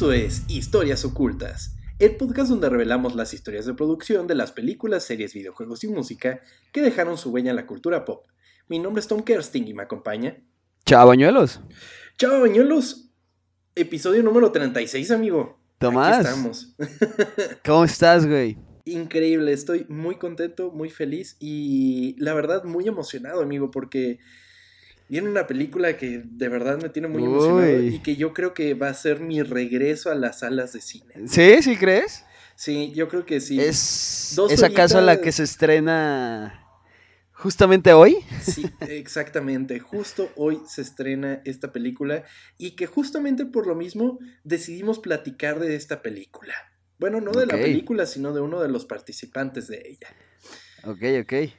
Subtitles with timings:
[0.00, 5.04] Esto es Historias Ocultas, el podcast donde revelamos las historias de producción de las películas,
[5.04, 6.40] series, videojuegos y música
[6.72, 8.24] que dejaron su huella en la cultura pop.
[8.66, 10.38] Mi nombre es Tom Kersting y me acompaña.
[10.86, 11.60] Chao, bañuelos.
[12.16, 13.10] Chao, bañuelos.
[13.74, 15.60] Episodio número 36, amigo.
[15.76, 16.20] Tomás.
[16.20, 16.74] Aquí estamos.
[17.66, 18.56] ¿Cómo estás, güey?
[18.86, 24.18] Increíble, estoy muy contento, muy feliz y la verdad muy emocionado, amigo, porque
[25.10, 28.74] viene una película que de verdad me tiene muy emocionado y que yo creo que
[28.74, 31.14] va a ser mi regreso a las salas de cine.
[31.26, 31.60] ¿Sí?
[31.62, 32.24] ¿Sí crees?
[32.54, 33.60] Sí, yo creo que sí.
[33.60, 36.64] ¿Es, Dos ¿es acaso la que se estrena
[37.32, 38.18] justamente hoy?
[38.40, 39.80] Sí, exactamente.
[39.80, 42.22] Justo hoy se estrena esta película
[42.56, 46.54] y que justamente por lo mismo decidimos platicar de esta película.
[46.98, 50.08] Bueno, no de la película, sino de uno de los participantes de ella.
[50.84, 51.50] Ok, ok.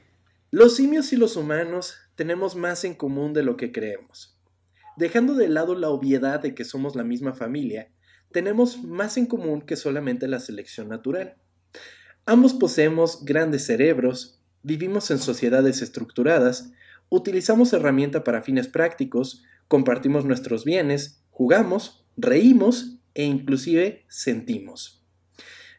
[0.52, 4.38] Los simios y los humanos tenemos más en común de lo que creemos.
[4.96, 7.90] Dejando de lado la obviedad de que somos la misma familia,
[8.32, 11.36] tenemos más en común que solamente la selección natural.
[12.26, 16.72] Ambos poseemos grandes cerebros, vivimos en sociedades estructuradas,
[17.08, 25.02] utilizamos herramienta para fines prácticos, compartimos nuestros bienes, jugamos, reímos e inclusive sentimos.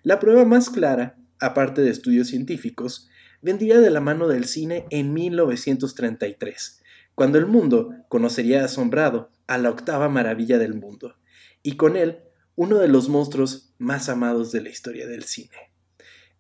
[0.04, 3.10] La prueba más clara, aparte de estudios científicos,
[3.44, 6.82] vendría de la mano del cine en 1933,
[7.14, 11.16] cuando el mundo conocería asombrado a la octava maravilla del mundo,
[11.62, 12.24] y con él
[12.56, 15.72] uno de los monstruos más amados de la historia del cine.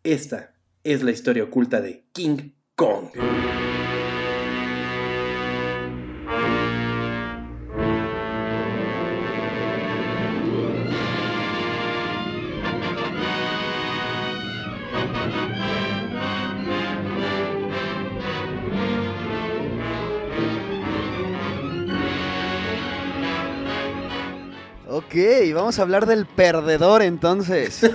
[0.03, 3.09] Esta es la historia oculta de King Kong.
[25.53, 27.81] Vamos a hablar del perdedor entonces.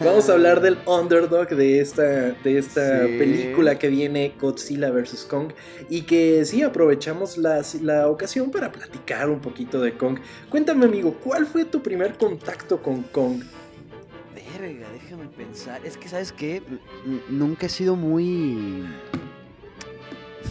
[0.00, 3.18] Vamos a hablar del underdog de esta, de esta Sí.
[3.18, 5.26] película que viene Godzilla vs.
[5.28, 5.52] Kong
[5.88, 10.18] y que sí aprovechamos la, la ocasión para platicar un poquito de Kong.
[10.50, 13.42] Cuéntame amigo, ¿cuál fue tu primer contacto con Kong?
[14.60, 15.80] Verga, déjame pensar.
[15.84, 16.62] Es que, ¿sabes qué?
[17.06, 18.84] N- nunca he sido muy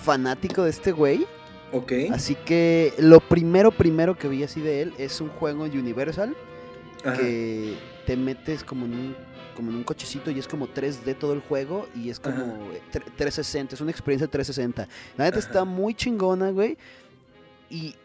[0.04, 1.26] fanático de este güey.
[1.72, 1.92] Ok.
[2.12, 6.36] Así que lo primero, primero que vi así de él es un juego Universal.
[7.04, 7.16] Ajá.
[7.20, 9.16] que te metes como en un
[9.56, 12.54] como en un cochecito y es como 3D todo el juego y es como Ajá.
[12.74, 14.88] eh, tre- 360, es una experiencia 360.
[15.16, 16.78] La neta está muy chingona, güey.
[17.70, 17.96] Y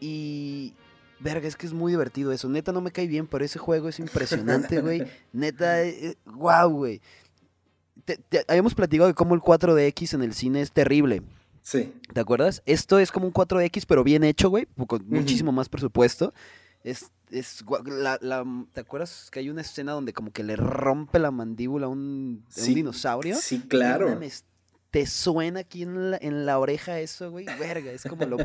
[0.00, 0.74] y
[1.20, 2.48] verga, es que es muy divertido eso.
[2.48, 5.02] Neta no me cae bien, pero ese juego es impresionante, güey.
[5.32, 7.00] Neta, eh, wow, güey.
[8.04, 11.22] Te- te- habíamos platicado de cómo el 4DX en el cine es terrible.
[11.64, 11.94] Sí.
[12.12, 12.62] ¿Te acuerdas?
[12.66, 16.34] Esto es como un 4X, pero bien hecho, güey, con muchísimo más presupuesto.
[16.84, 18.44] Es, es gua- la, la-
[18.74, 22.44] ¿Te acuerdas que hay una escena donde como que le rompe la mandíbula a un,
[22.54, 23.36] dinosaurio?
[23.36, 24.20] Sí, claro.
[24.90, 27.46] te suena aquí en la, en la oreja eso, güey.
[27.58, 28.36] Verga, es como lo.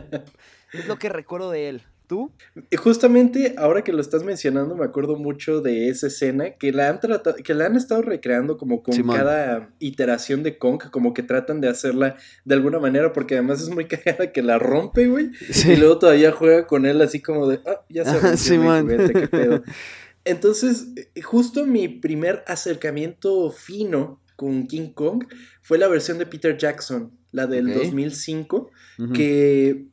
[0.73, 1.83] es lo que recuerdo de él.
[2.09, 2.31] ¿Tú?
[2.75, 6.99] Justamente ahora que lo estás mencionando, me acuerdo mucho de esa escena que la han
[6.99, 9.15] tratado, que la han estado recreando como con Simón.
[9.15, 13.69] cada iteración de Kong, como que tratan de hacerla de alguna manera, porque además es
[13.69, 15.29] muy cagada que la rompe, güey.
[15.67, 18.89] Y luego todavía juega con él así como de, ah, ya se Simón.
[18.89, 19.63] juguete, qué pedo.
[20.25, 25.25] Entonces, eh, justo mi primer acercamiento fino con King Kong
[25.61, 27.83] fue la versión de Peter Jackson, la del Ok.
[27.83, 29.13] 2005 Ujú.
[29.13, 29.85] que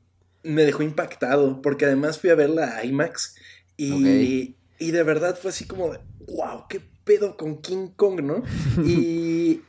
[0.46, 3.36] me dejó impactado, porque además fui a verla a IMAX
[3.76, 5.98] y, y de verdad fue así como de,
[6.28, 8.42] wow, qué pedo con King Kong, ¿no?
[8.86, 9.62] Y,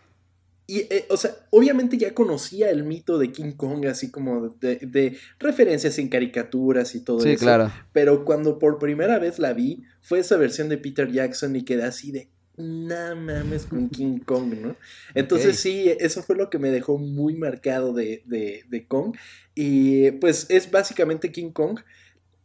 [0.70, 4.76] y eh, o sea, obviamente ya conocía el mito de King Kong, así como de,
[4.78, 7.46] de referencias en caricaturas y todo Sí, eso.
[7.46, 7.72] claro.
[7.94, 11.84] Pero cuando por primera vez la vi, fue esa versión de Peter Jackson y quedé
[11.84, 14.76] así de, no mames con King Kong, ¿no?
[15.14, 19.16] Entonces sí, eso fue lo que me dejó muy marcado de, de, de Kong.
[19.54, 21.80] Y pues es básicamente King Kong,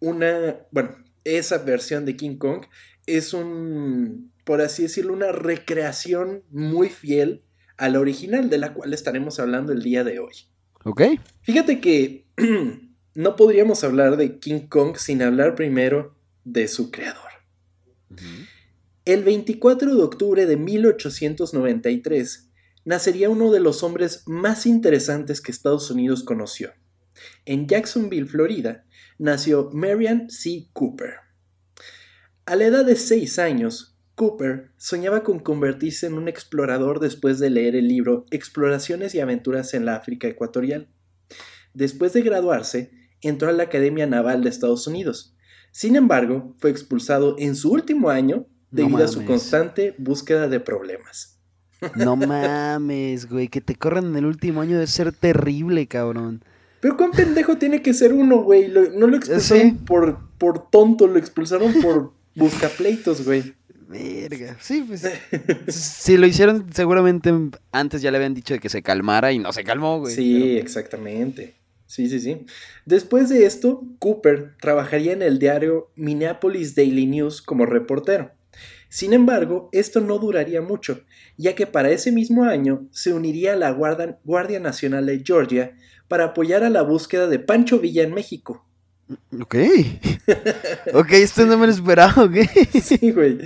[0.00, 2.66] una, bueno, esa versión de King Kong
[3.06, 7.42] es un, por así decirlo, una recreación muy fiel
[7.76, 10.34] a la original, de la cual estaremos hablando el día de hoy.
[10.84, 11.02] Ok.
[11.42, 12.26] Fíjate que
[13.14, 16.14] no podríamos hablar de King Kong sin hablar primero
[16.44, 17.30] de su creador.
[19.04, 22.52] El 24 de octubre de 1893
[22.84, 26.70] nacería uno de los hombres más interesantes que Estados Unidos conoció.
[27.44, 28.86] En Jacksonville, Florida,
[29.18, 30.68] nació Marian C.
[30.72, 31.14] Cooper.
[32.46, 37.50] A la edad de 6 años, Cooper soñaba con convertirse en un explorador después de
[37.50, 40.88] leer el libro Exploraciones y aventuras en la África Ecuatorial.
[41.74, 45.34] Después de graduarse, entró a la Academia Naval de Estados Unidos.
[45.72, 50.58] Sin embargo, fue expulsado en su último año No debido a su constante búsqueda de
[50.60, 51.38] problemas.
[51.96, 53.48] No mames, güey.
[53.48, 56.44] Que te corran en el último año debe ser terrible, cabrón.
[56.80, 58.68] Pero cuán pendejo tiene que ser uno, güey.
[58.68, 59.78] Lo- no lo expulsaron Sí.
[59.86, 63.54] por, por tonto, lo expulsaron por buscapleitos, güey.
[63.88, 64.56] Verga.
[64.60, 65.06] Sí, pues.
[65.68, 67.30] si lo hicieron, seguramente
[67.72, 70.14] antes ya le habían dicho de que se calmara y no se calmó, güey.
[70.14, 71.54] Sí, pero- exactamente.
[71.86, 72.46] Sí, sí, sí.
[72.86, 78.30] Después de esto, Cooper trabajaría en el diario Minneapolis Daily News como reportero.
[78.92, 81.00] Sin embargo, esto no duraría mucho,
[81.38, 85.74] ya que para ese mismo año se uniría a la Guardia Nacional de Georgia
[86.08, 88.66] para apoyar a la búsqueda de Pancho Villa en México.
[89.40, 89.54] Ok.
[90.92, 92.36] ok, esto no me lo esperaba, ok.
[92.82, 93.38] Sí, güey.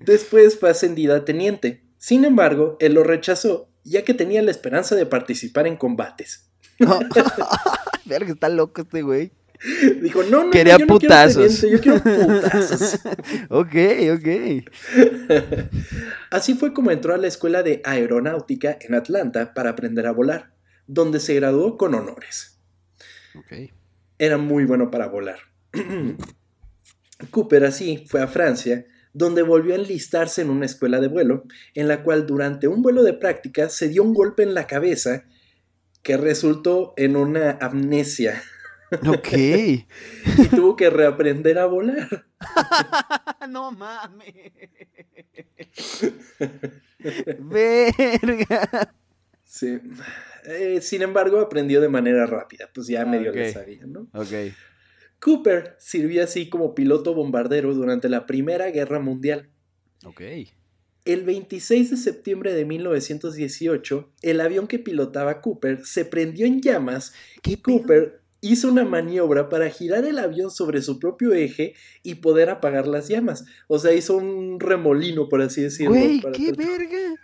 [0.00, 1.82] Después fue ascendida a teniente.
[1.98, 6.48] Sin embargo, él lo rechazó, ya que tenía la esperanza de participar en combates.
[8.06, 9.32] Verga, está loco este güey.
[10.00, 11.62] Dijo, no, no, Quería no, yo no quiero putazos.
[11.62, 13.00] yo quiero putazos.
[13.48, 13.74] Ok,
[14.14, 14.66] ok.
[16.30, 20.52] Así fue como entró a la escuela de aeronáutica en Atlanta para aprender a volar,
[20.86, 22.58] donde se graduó con honores.
[23.36, 23.70] Ok.
[24.18, 25.38] Era muy bueno para volar.
[27.30, 31.44] Cooper así fue a Francia, donde volvió a enlistarse en una escuela de vuelo,
[31.74, 35.24] en la cual durante un vuelo de práctica se dio un golpe en la cabeza
[36.02, 38.42] que resultó en una amnesia
[39.06, 39.32] Ok.
[39.32, 39.84] y
[40.50, 42.26] tuvo que reaprender a volar.
[43.48, 44.34] no mames.
[47.38, 48.94] Verga.
[49.44, 49.78] Sí.
[50.46, 53.54] Eh, sin embargo, aprendió de manera rápida, pues ya Ah, medio le ok.
[53.54, 54.08] sabía, ¿no?
[54.14, 54.32] Ok.
[55.20, 59.50] Cooper sirvió así como piloto bombardero durante la Primera Guerra Mundial.
[60.04, 60.20] Ok.
[61.04, 67.12] El 26 de septiembre de 1918, el avión que pilotaba Cooper se prendió en llamas
[67.44, 72.50] y Cooper hizo una maniobra para girar el avión sobre su propio eje y poder
[72.50, 73.46] apagar las llamas.
[73.68, 75.94] O sea, hizo un remolino, por así decirlo.
[75.94, 77.14] Güey, para qué tratar- verga.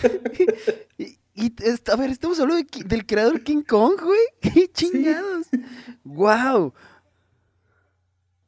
[1.34, 1.52] y,
[1.90, 4.20] a ver, estamos hablando de del creador King Kong, güey.
[4.54, 5.46] Qué chingados.
[6.04, 6.74] Wow.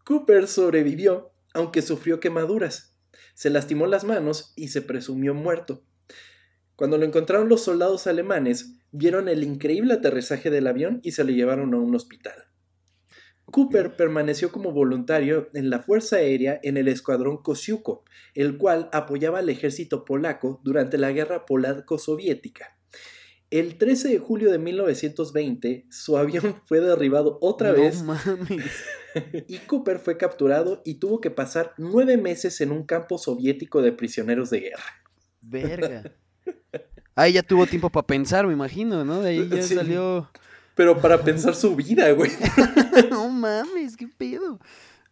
[0.04, 2.94] Cooper sobrevivió, aunque sufrió quemaduras.
[3.34, 5.82] Se lastimó las manos y se presumió muerto.
[6.80, 11.30] Cuando lo encontraron los soldados alemanes, vieron el increíble aterrizaje del avión y se lo
[11.30, 12.32] llevaron a un hospital.
[13.44, 18.04] Cooper permaneció como voluntario en la Fuerza Aérea en el Escuadrón Kosiuko,
[18.34, 22.78] el cual apoyaba al ejército polaco durante la Guerra Polaco-Soviética.
[23.50, 28.84] El 13 de julio de 1920, su avión fue derribado otra no vez mames.
[29.48, 33.92] y Cooper fue capturado y tuvo que pasar nueve meses en un campo soviético de
[33.92, 35.02] prisioneros de guerra.
[35.42, 36.14] Verga.
[37.14, 39.20] Ahí ya tuvo tiempo para pensar, me imagino, ¿no?
[39.20, 39.74] De ahí ya Sí.
[39.74, 40.30] salió.
[40.74, 42.30] Pero para pensar su vida, güey.
[43.10, 44.58] no mames, qué pedo.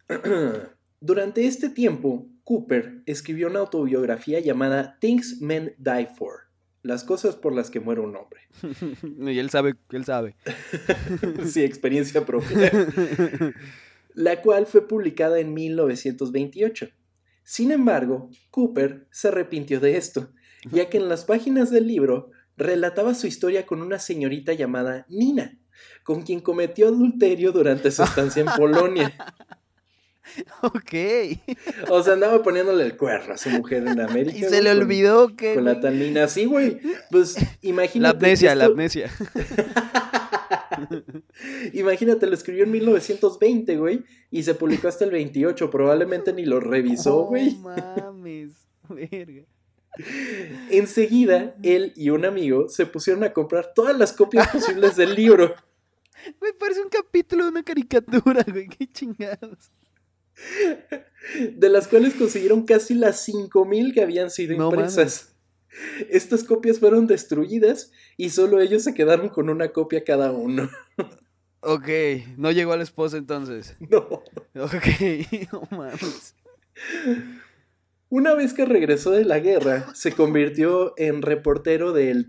[1.01, 6.47] Durante este tiempo, Cooper escribió una autobiografía llamada Things Men Die For,
[6.81, 8.41] las cosas por las que muere un hombre.
[9.31, 10.35] y él sabe, él sabe.
[11.45, 12.71] sí, experiencia propia.
[14.13, 16.89] la cual fue publicada en 1928.
[17.43, 20.31] Sin embargo, Cooper se arrepintió de esto,
[20.71, 25.57] ya que en las páginas del libro relataba su historia con una señorita llamada Nina,
[26.03, 29.13] con quien cometió adulterio durante su estancia en Polonia.
[30.61, 30.93] ok.
[31.89, 34.37] O sea, andaba poniéndole el cuerno a su mujer en América.
[34.37, 35.55] Y se güey, le con- olvidó que.
[35.55, 36.27] Con la güey, tal Nina.
[36.27, 36.79] Sí, güey.
[37.09, 38.15] Pues La imagínate.
[38.17, 39.09] amnesia, la amnesia.
[41.73, 45.69] Imagínate, lo escribió en 1920, güey, y se publicó hasta el 28.
[45.69, 47.55] Probablemente ni lo revisó, güey.
[47.55, 48.53] No mames.
[48.89, 49.43] Verga.
[50.69, 55.55] Enseguida, él y un amigo se pusieron a comprar todas las copias posibles del libro.
[56.39, 58.67] Güey, parece un capítulo de una caricatura, güey.
[58.67, 59.71] Qué chingados.
[61.53, 65.35] de las cuales consiguieron casi las 5000 que habían sido No impresas.
[66.09, 70.69] Estas copias fueron destruidas y solo ellos se quedaron con una copia cada uno.
[71.61, 71.89] Ok,
[72.37, 73.75] no llegó a la esposa entonces.
[73.89, 74.23] No.
[74.55, 74.87] Ok,
[75.51, 76.35] no mames.
[78.11, 82.27] Una vez que regresó de la guerra, se convirtió en reportero del,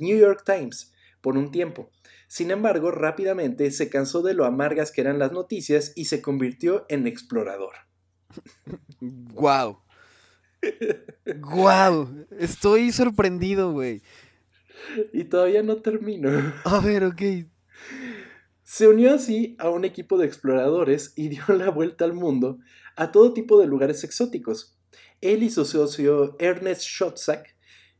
[0.00, 1.88] New York Times por un tiempo.
[2.26, 6.84] Sin embargo, rápidamente se cansó de lo amargas que eran las noticias y se convirtió
[6.88, 7.74] en explorador.
[9.00, 9.78] Guau.
[11.38, 12.26] Guau.
[12.36, 14.02] Estoy sorprendido, güey.
[15.12, 16.30] Y todavía no termino.
[16.64, 17.22] A ver, ok.
[18.64, 22.58] Se unió así a un equipo de exploradores y dio la vuelta al mundo
[22.96, 24.73] a todo tipo de lugares exóticos.
[25.24, 27.56] Él y su socio Ernest Schotzak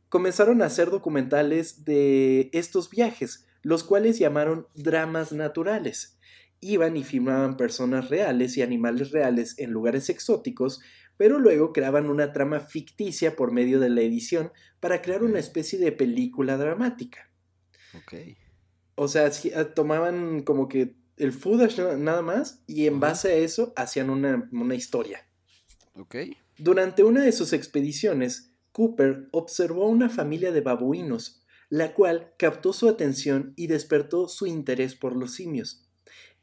[0.09, 6.17] comenzaron a hacer documentales de estos viajes, los cuales llamaron dramas naturales.
[6.61, 10.81] Iban y filmaban personas reales y animales reales en lugares exóticos,
[11.17, 15.79] pero luego creaban una trama ficticia por medio de la edición para crear una especie
[15.79, 17.29] de película dramática.
[17.93, 18.13] Ok.
[18.95, 23.35] O sea, ah, tomaban como que el footage na- nada más y en base a
[23.35, 25.25] eso hacían una, una historia.
[25.95, 26.15] Ok.
[26.57, 32.73] Durante una de sus expediciones, Cooper observó a una familia de babuinos, la cual captó
[32.73, 35.85] su atención y despertó su interés por los simios.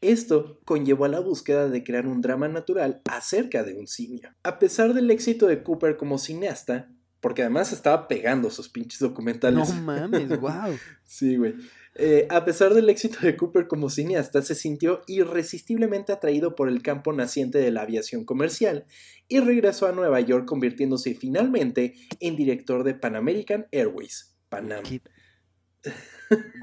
[0.01, 4.31] Esto conllevó a la búsqueda de crear un drama natural acerca de un simio.
[4.43, 6.91] A pesar del éxito de Cooper como cineasta,
[7.21, 9.69] porque además estaba pegando sus pinches documentales.
[9.69, 10.77] No mames, wow.
[11.05, 11.55] Sí, güey.
[11.95, 16.83] Eh, a pesar del éxito de Cooper como cineasta, se sintió irresistiblemente atraído por el
[16.83, 18.87] campo naciente de la aviación comercial
[19.29, 24.83] y regresó a Nueva York convirtiéndose finalmente en director de Pan American Airways, Panam.
[24.83, 25.03] Qué...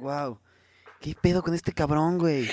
[0.02, 0.40] wow.
[1.00, 2.48] ¿Qué pedo con este cabrón, güey?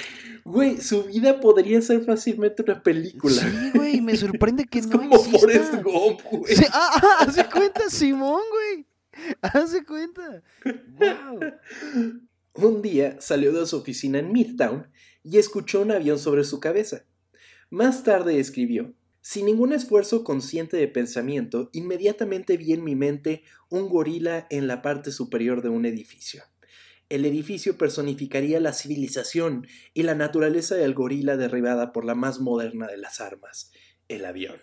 [0.45, 3.35] Güey, su vida podría ser fácilmente una película.
[3.35, 5.39] Sí, güey, me sorprende que es no como exista.
[5.41, 6.55] Forrest Gump, güey.
[6.55, 8.87] Sí, ah, ah, hace cuenta, Simón, güey.
[9.41, 10.43] Hace cuenta.
[10.65, 11.41] Wow.
[12.59, 14.91] Un día salió de su oficina en Midtown
[15.23, 17.05] y escuchó un avión sobre su cabeza.
[17.69, 23.91] Más tarde escribió, sin ningún esfuerzo consciente de pensamiento, inmediatamente vi en mi mente un
[23.91, 26.45] gorila en la parte superior de un edificio.
[27.11, 32.87] El edificio personificaría la civilización y la naturaleza del gorila derribada por la más moderna
[32.87, 33.71] de las armas,
[34.09, 34.57] el avión.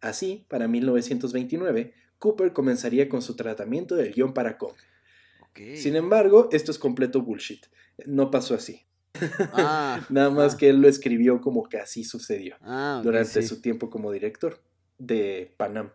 [0.00, 4.76] Así, para 1929, Cooper comenzaría con su tratamiento del guion para Kong.
[5.54, 7.66] Sin embargo, esto es completo bullshit.
[8.06, 8.82] No pasó así.
[9.52, 13.48] Ah, Nada más ah, que él lo escribió como que así sucedió ah, durante sí.
[13.48, 14.60] su tiempo como director
[14.98, 15.92] de Panam.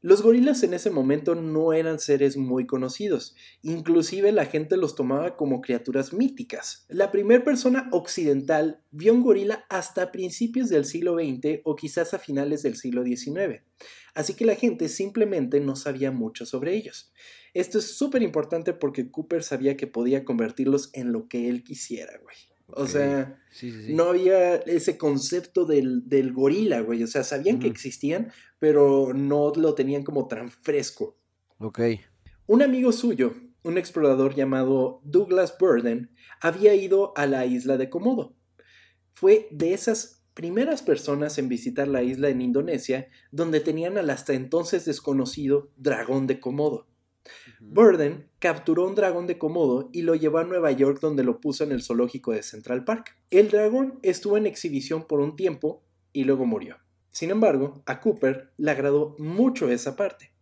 [0.00, 5.34] Los gorilas en ese momento no eran seres muy conocidos, inclusive la gente los tomaba
[5.34, 6.84] como criaturas míticas.
[6.90, 12.18] La primera persona occidental vio un gorila hasta principios del siglo XX o quizás a
[12.18, 13.62] finales del siglo XIX,
[14.14, 17.10] así que la gente simplemente no sabía mucho sobre ellos.
[17.54, 22.12] Esto es súper importante porque Cooper sabía que podía convertirlos en lo que él quisiera,
[22.22, 22.36] güey.
[22.66, 23.94] O sea, Sí, sí, sí.
[23.94, 27.02] no había ese concepto del, del gorila, güey.
[27.02, 31.16] O sea, sabían que existían, pero no lo tenían como tan fresco.
[31.58, 31.80] Ok.
[32.46, 38.34] Un amigo suyo, un explorador llamado Douglas Burden, había ido a la isla de Komodo.
[39.12, 44.32] Fue de esas primeras personas en visitar la isla en Indonesia donde tenían al hasta
[44.34, 46.88] entonces desconocido dragón de Komodo.
[47.60, 51.64] Burden capturó un dragón de Komodo y lo llevó a Nueva York donde lo puso
[51.64, 53.16] en el zoológico de Central Park.
[53.30, 56.78] El dragón estuvo en exhibición por un tiempo y luego murió.
[57.10, 60.32] Sin embargo, a Cooper le agradó mucho esa parte.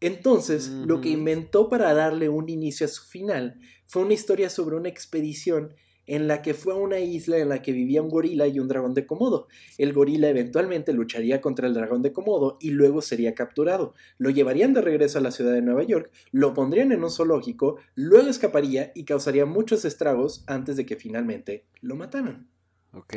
[0.00, 4.76] Entonces, lo que inventó para darle un inicio a su final fue una historia sobre
[4.76, 5.74] una expedición
[6.06, 8.68] en la que fue a una isla en la que vivía un gorila y un
[8.68, 9.48] dragón de Komodo.
[9.78, 13.94] El gorila eventualmente lucharía contra el dragón de Komodo y luego sería capturado.
[14.18, 17.78] Lo llevarían de regreso a la ciudad de Nueva York, lo pondrían en un zoológico,
[17.94, 22.48] luego escaparía y causaría muchos estragos antes de que finalmente lo mataran.
[22.92, 23.14] Ok,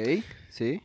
[0.50, 0.82] sí.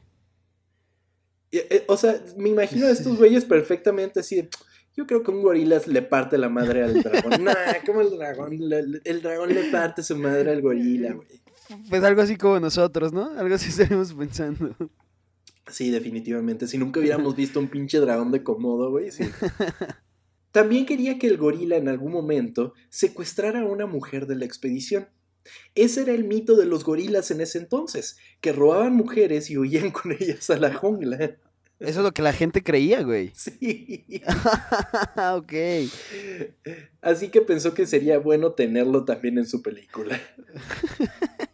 [1.50, 4.48] Eh, O sea, me imagino a estos güeyes perfectamente así de,
[4.96, 7.32] Yo creo que un gorila le parte la madre al dragón.
[7.44, 7.54] nah,
[7.84, 8.58] como el dragón.
[9.04, 11.41] El dragón le parte su madre al gorila, güey.
[11.88, 13.30] Pues algo así como nosotros, ¿no?
[13.38, 14.74] Algo así estaremos pensando.
[15.68, 16.66] Sí, definitivamente.
[16.66, 19.24] Si nunca hubiéramos visto un pinche dragón de Komodo, güey, sí.
[20.52, 25.08] También quería que el gorila en algún momento secuestrara a una mujer de la expedición.
[25.74, 29.90] Ese era el mito de los gorilas en ese entonces, que robaban mujeres y huían
[29.90, 31.38] con ellas a la jungla.
[31.82, 33.32] Eso es lo que la gente creía, güey.
[33.34, 34.04] Sí.
[35.34, 35.52] ok.
[37.00, 40.20] Así que pensó que sería bueno tenerlo también en su película.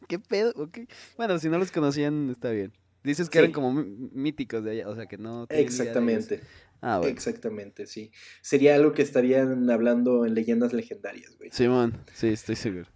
[0.09, 0.53] ¿Qué pedo?
[0.57, 0.79] Ok.
[1.17, 2.73] Bueno, si no los conocían, está bien.
[3.05, 3.45] Dices que Sí.
[3.45, 5.47] eran como mí- míticos de allá, o sea que no.
[5.51, 6.41] Exactamente.
[6.81, 7.13] Ah, bueno.
[7.13, 8.11] Exactamente, sí.
[8.41, 11.51] Sería algo que estarían hablando en leyendas legendarias, güey.
[11.53, 12.87] Simón, sí, estoy seguro.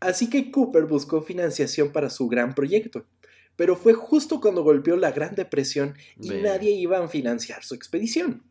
[0.00, 3.06] Así que Cooper buscó financiación para su gran proyecto.
[3.56, 8.42] Pero fue justo cuando golpeó la Gran Depresión y nadie iba a financiar su expedición.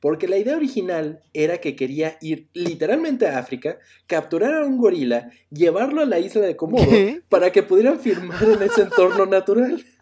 [0.00, 5.30] Porque la idea original era que quería ir literalmente a África, capturar a un gorila,
[5.50, 7.22] llevarlo a la isla de Komodo ¿Qué?
[7.28, 9.84] para que pudieran firmar en ese entorno natural.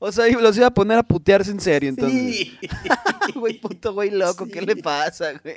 [0.00, 2.36] O sea, los iba a poner a putearse en serio, entonces.
[2.36, 2.58] Sí.
[3.34, 5.56] Güey, puto güey loco, ¿qué le pasa, güey?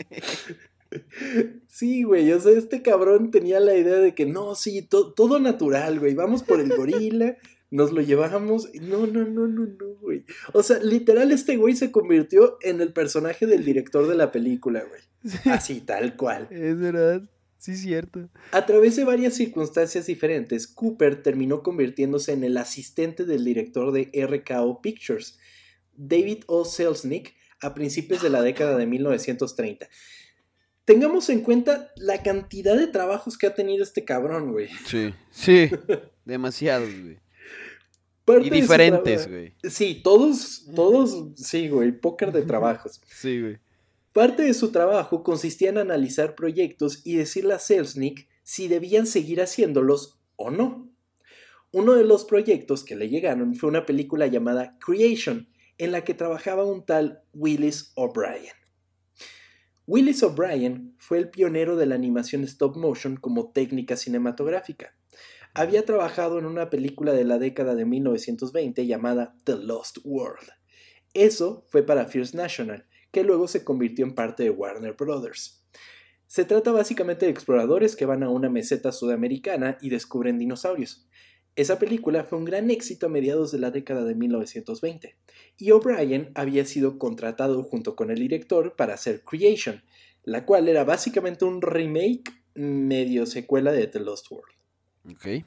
[1.67, 5.39] Sí, güey, o sea, este cabrón tenía la idea de que no, sí, to- todo
[5.39, 7.37] natural, güey, vamos por el gorila,
[7.71, 10.25] nos lo llevamos, y no, no, no, no, no, güey.
[10.53, 14.83] O sea, literal este güey se convirtió en el personaje del director de la película,
[14.83, 15.01] güey.
[15.45, 16.47] Así, tal cual.
[16.51, 17.23] Es verdad.
[17.57, 18.27] Sí, cierto.
[18.51, 24.09] A través de varias circunstancias diferentes, Cooper terminó convirtiéndose en el asistente del director de
[24.25, 25.39] RKO Pictures,
[25.93, 26.65] David O.
[26.65, 29.87] Selznick, a principios de la década de 1930.
[30.85, 34.67] Tengamos en cuenta la cantidad de trabajos que ha tenido este cabrón, güey.
[34.87, 35.69] Sí, sí.
[36.25, 37.20] Demasiados, güey.
[38.25, 39.53] Parte Y de su diferentes, güey.
[39.63, 43.01] Sí, todos, todos, sí, güey, póker de trabajos.
[43.07, 43.57] Sí, güey.
[44.13, 49.41] Parte de su trabajo consistía en analizar proyectos y decirle a Selznick si debían seguir
[49.41, 50.89] haciéndolos o no.
[51.71, 55.47] Uno de los proyectos que le llegaron fue una película llamada Creation,
[55.77, 58.53] en la que trabajaba un tal Willis O'Brien.
[59.87, 64.93] Willis O'Brien fue el pionero de la animación stop motion como técnica cinematográfica.
[65.53, 70.47] Había trabajado en una película de la década de 1920 llamada The Lost World.
[71.13, 75.65] Eso fue para First National, que luego se convirtió en parte de Warner Brothers.
[76.25, 81.09] Se trata básicamente de exploradores que van a una meseta sudamericana y descubren dinosaurios.
[81.57, 85.17] Esa película fue un gran éxito a mediados de la década de 1920,
[85.57, 89.83] y O'Brien había sido contratado junto con el director para hacer Creation,
[90.23, 94.60] la cual era básicamente un remake medio secuela de The Lost World.
[95.09, 95.45] Ok.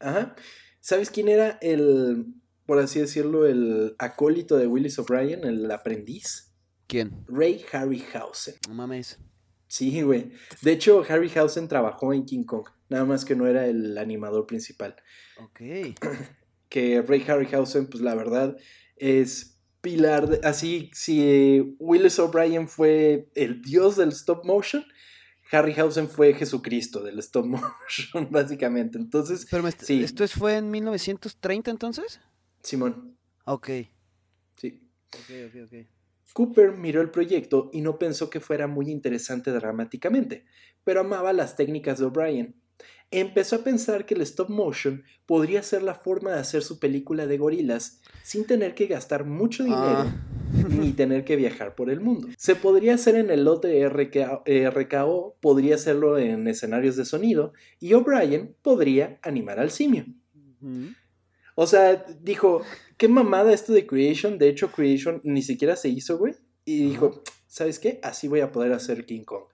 [0.00, 0.34] Ajá.
[0.80, 2.34] ¿Sabes quién era el,
[2.66, 6.54] por así decirlo, el acólito de Willis O'Brien, el aprendiz?
[6.86, 7.24] ¿Quién?
[7.28, 8.54] Ray Harryhausen.
[8.68, 9.18] No mames.
[9.66, 10.32] Sí, güey.
[10.62, 14.96] De hecho, Harryhausen trabajó en King Kong, nada más que no era el animador principal.
[15.38, 15.60] Ok.
[16.70, 18.54] Que Ray Harryhausen, pues la verdad,
[18.96, 20.46] es pilar de...
[20.46, 24.84] Así, si Willis O'Brien fue el dios del stop motion,
[25.50, 28.98] Harryhausen fue Jesucristo del stop motion, básicamente.
[28.98, 30.02] Entonces, Pero me Sí.
[30.02, 32.20] ¿esto es- fue en 1930 entonces?
[32.62, 33.68] Simón, Ok.
[34.56, 34.82] sí.
[35.14, 35.86] Ok, ok, ok.
[36.34, 40.44] Cooper miró el proyecto y no pensó que fuera muy interesante dramáticamente,
[40.84, 42.54] pero amaba las técnicas de O'Brien.
[43.10, 47.26] Empezó a pensar que el stop motion podría ser la forma de hacer su película
[47.26, 50.16] de gorilas sin tener que gastar mucho dinero Ah.
[50.68, 52.28] ni tener que viajar por el mundo.
[52.36, 58.54] Se podría hacer en el lote RKO, podría hacerlo en escenarios de sonido y O'Brien
[58.62, 60.06] podría animar al simio.
[61.54, 62.62] O sea, dijo,
[62.96, 64.38] qué mamada esto de Creation.
[64.38, 66.34] De hecho, Creation ni siquiera se hizo, güey.
[66.64, 68.00] Y dijo, ¿sabes qué?
[68.02, 69.44] Así voy a poder hacer King Kong.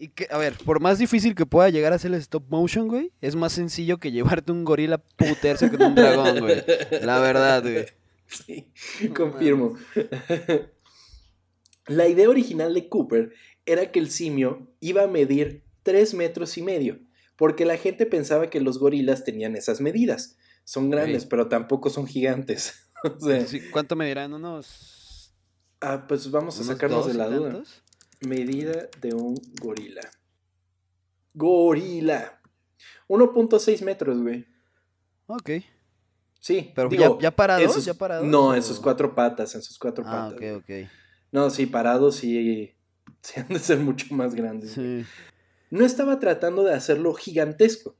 [0.00, 2.86] Y que, a ver, por más difícil que pueda llegar a ser el stop motion,
[2.86, 6.62] güey, es más sencillo que llevarte un gorila a putearse con un dragón, güey.
[7.02, 7.86] La verdad, güey.
[8.46, 8.70] Sí,
[9.16, 9.76] confirmo.
[11.86, 13.32] La idea original de Cooper
[13.64, 17.00] era que el simio iba a medir 3 metros y medio,
[17.36, 20.36] porque la gente pensaba que los gorilas tenían esas medidas.
[20.64, 22.84] Son grandes, pero tampoco son gigantes.
[23.04, 24.32] O sea, Sí, ¿Cuánto medirán?
[24.32, 25.32] ¿Unos,
[25.80, 27.52] ah, pues vamos a sacarnos de la duda.
[27.52, 27.84] tantos?
[28.26, 30.00] Medida de un gorila.
[31.32, 32.42] Gorila.
[33.06, 34.46] 1.6 metros, güey.
[35.28, 35.50] Ok.
[36.40, 36.70] Sí.
[36.74, 38.26] Pero digo, ya, ya parados, ya parados.
[38.26, 40.52] No, o- en sus cuatro patas, en sus cuatro Ah, patas.
[40.56, 40.88] ok, ok.
[41.32, 42.72] No, sí, parados sí,
[43.22, 44.72] sí han de ser mucho más grandes.
[44.72, 45.04] Sí.
[45.70, 47.96] No estaba tratando de hacerlo gigantesco.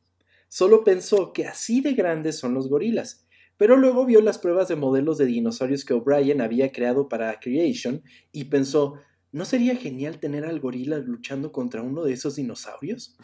[0.48, 3.27] Solo pensó que así de grandes son los gorilas.
[3.59, 8.03] Pero luego vio las pruebas de modelos de dinosaurios que O'Brien había creado para Creation
[8.33, 8.94] y pensó,
[9.33, 13.18] ¿no sería genial tener al gorila luchando contra uno de esos dinosaurios?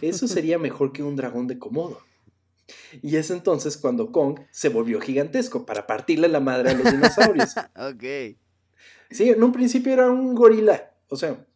[0.00, 2.00] Eso sería mejor que un dragón de Komodo.
[3.02, 7.54] Y es entonces cuando Kong se volvió gigantesco para partirle la madre a los dinosaurios.
[7.76, 8.36] Ok.
[9.10, 11.46] Sí, en un principio era un gorila, o sea,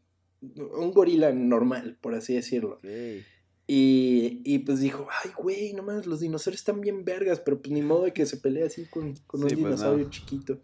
[0.40, 2.74] un gorila normal, por así decirlo.
[2.74, 3.24] ok.
[3.70, 7.70] Y, y pues dijo, ay, güey, no mames, los dinosaurios están bien vergas, pero pues
[7.70, 10.10] ni modo de que se pelee así con, con un pues, dinosaurio no.
[10.10, 10.62] chiquito.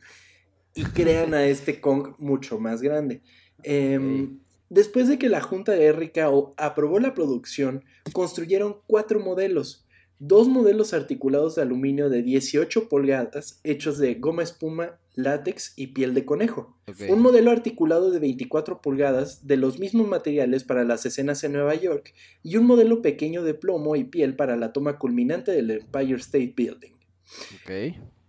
[0.74, 3.20] Y crean a este Kong mucho más grande.
[3.62, 4.40] Em.
[4.70, 9.84] Después de que la junta de RKO aprobó la producción, construyeron cuatro modelos.
[10.20, 16.14] Dos modelos articulados de aluminio de 18 pulgadas, hechos de goma espuma, látex y piel
[16.14, 16.77] de conejo.
[17.09, 21.74] Un modelo articulado de 24 pulgadas de los mismos materiales para las escenas en Nueva
[21.74, 26.16] York y un modelo pequeño de plomo y piel para la toma culminante del Empire
[26.16, 26.92] State Building.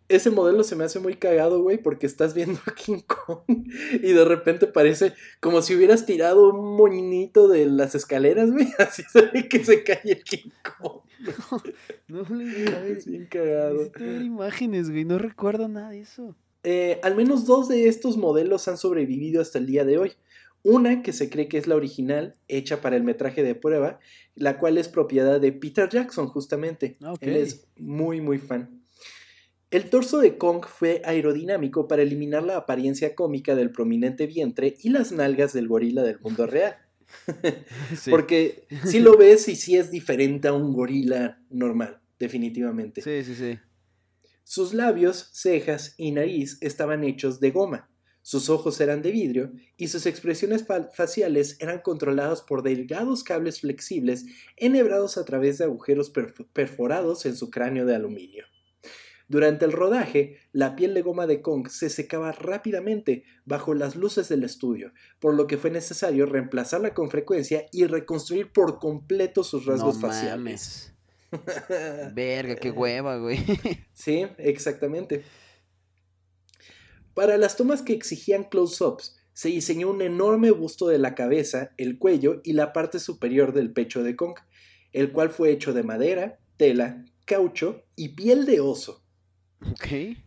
[0.07, 4.11] Ese modelo se me hace muy cagado, güey, porque estás viendo a King Kong y
[4.11, 8.67] de repente parece como si hubieras tirado un moñito de las escaleras, güey.
[8.77, 11.01] Así se ve que se cae el King Kong.
[12.07, 13.73] No le a ver, Es bien cagado.
[13.75, 15.05] necesito ver imágenes, güey.
[15.05, 16.35] No recuerdo nada de eso.
[16.63, 20.13] Eh, al menos dos de estos modelos han sobrevivido hasta el día de hoy.
[20.63, 23.99] Una que se cree que es la original, hecha para el metraje de prueba,
[24.33, 26.97] la cual es propiedad de Peter Jackson, justamente.
[27.01, 27.13] Ah.
[27.21, 28.81] Él es muy, muy fan.
[29.69, 34.89] El torso de Kong fue aerodinámico para eliminar la apariencia cómica del prominente vientre y
[34.89, 36.77] las nalgas del gorila del mundo real.
[37.97, 38.11] Sí.
[38.11, 43.01] Porque si lo ves y sí es diferente a un gorila normal, definitivamente.
[43.01, 43.59] Sí, sí, sí.
[44.43, 47.89] Sus labios, cejas y nariz estaban hechos de goma.
[48.21, 53.61] Sus ojos eran de vidrio y sus expresiones fa- faciales eran controladas por delgados cables
[53.61, 54.25] flexibles
[54.57, 58.45] enhebrados a través de agujeros perf- perforados en su cráneo de aluminio.
[59.27, 64.29] Durante el rodaje, la piel de goma de Kong se secaba rápidamente bajo las luces
[64.29, 69.65] del estudio, por lo que fue necesario reemplazarla con frecuencia y reconstruir por completo sus
[69.65, 70.37] rasgos no faciales.
[70.37, 70.95] mames.
[72.13, 73.39] Verga, qué hueva, güey.
[73.93, 75.23] Sí, exactamente.
[77.15, 81.97] Para las tomas que exigían close-ups, se diseñó un enorme busto de la cabeza, el
[81.97, 84.35] cuello y la parte superior del pecho de Kong,
[84.93, 89.04] el cual fue hecho de madera, tela, caucho y piel de oso.
[89.61, 90.17] Ok.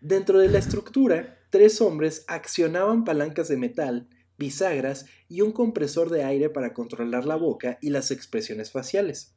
[0.00, 4.08] Dentro de la estructura, tres hombres accionaban palancas de metal,
[4.38, 9.34] bisagras y un compresor de aire para controlar la boca y las expresiones faciales.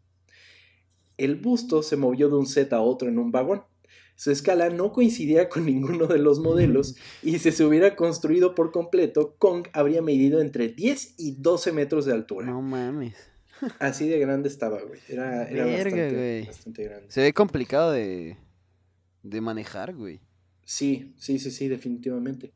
[1.18, 3.64] El busto se movió de un set a otro en un vagón.
[4.16, 8.72] Su escala no coincidía con ninguno de los modelos y si se hubiera construido por
[8.72, 12.48] completo, Kong habría medido entre 10 y 12 metros de altura.
[12.48, 13.16] No mames.
[13.80, 15.00] Así de grande estaba, güey.
[15.08, 16.46] Era, era Verga, bastante, güey.
[16.46, 17.06] bastante grande.
[17.10, 18.38] Se ve complicado de,
[19.26, 20.22] de manejar, güey.
[20.64, 22.54] Sí, sí, sí, sí, definitivamente.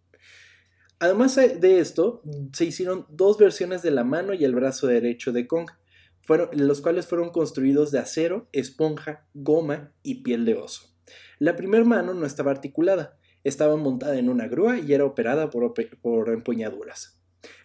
[1.00, 2.22] Además de esto,
[2.54, 5.70] se hicieron dos versiones de la mano y el brazo derecho de Kong,
[6.52, 10.94] los cuales fueron construidos de acero, esponja, goma y piel de oso.
[11.40, 15.74] La primera mano no estaba articulada, estaba montada en una grúa y era operada por,
[16.02, 17.19] por empuñaduras.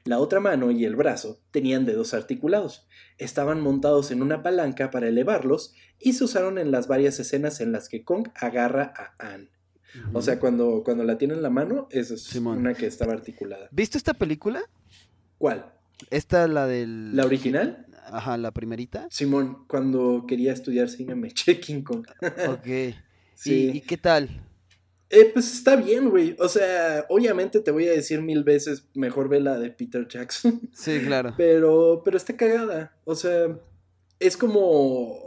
[0.04, 2.87] La otra mano y el brazo tenían dedos articulados,
[3.18, 7.72] estaban montados en una palanca para elevarlos y se usaron en las varias escenas en
[7.72, 9.50] las que Kong agarra a Anne.
[10.12, 12.58] O sea, cuando, cuando la tiene en la mano, esa es Simón.
[12.58, 13.68] una que estaba articulada.
[13.70, 14.62] ¿Viste esta película?
[15.38, 15.72] ¿Cuál?
[16.10, 17.14] Esta, la del...
[17.14, 17.87] ¿La original?
[18.06, 19.06] Ajá, la primerita.
[19.10, 22.06] Simón, cuando quería estudiar cine me eché King Kong.
[22.48, 22.66] Ok.
[23.37, 23.70] Sí.
[23.72, 24.28] ¿Y, y qué tal?
[25.14, 26.35] Eh, pues está bien, güey.
[26.40, 30.61] O sea, obviamente te voy a decir mil veces, mejor ve la de Peter Jackson.
[30.74, 31.35] Sí, claro.
[31.37, 32.96] Pero, pero está cagada.
[33.05, 33.57] O sea,
[34.18, 35.22] es como,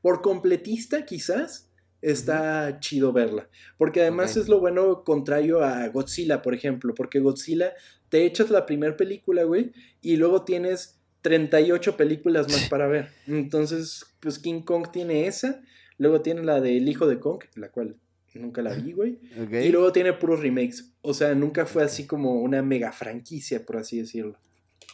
[0.00, 3.48] por completista quizás, está chido verla.
[3.78, 6.94] Porque además es lo bueno contrario a Godzilla, por ejemplo.
[6.94, 7.72] Porque Godzilla,
[8.10, 13.08] te echas la primera película, güey, y luego tienes 38 películas más para ver.
[13.26, 15.62] Entonces, pues King Kong tiene esa.
[15.98, 17.96] Luego tiene la del hijo de Kong, la cual
[18.38, 19.18] nunca la vi, güey.
[19.42, 19.52] Ok.
[19.64, 20.92] Y luego tiene puros remakes.
[21.02, 24.38] O sea, nunca fue así como una mega franquicia, por así decirlo.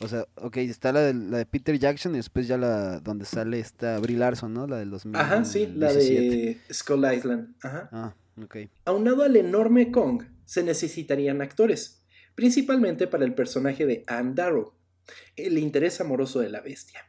[0.00, 3.24] O sea, ok, está la de, la de Peter Jackson y después ya la donde
[3.24, 4.66] sale esta Brie Larson, ¿no?
[4.66, 5.34] La del 2017.
[5.34, 7.54] Ajá, sí, la de Skull Island.
[7.62, 7.88] Ajá.
[7.92, 8.56] Ah, ok.
[8.84, 12.02] Aunado al enorme Kong, se necesitarían actores,
[12.34, 14.72] principalmente para el personaje de Anne Darrow,
[15.36, 17.04] el interés amoroso de la bestia.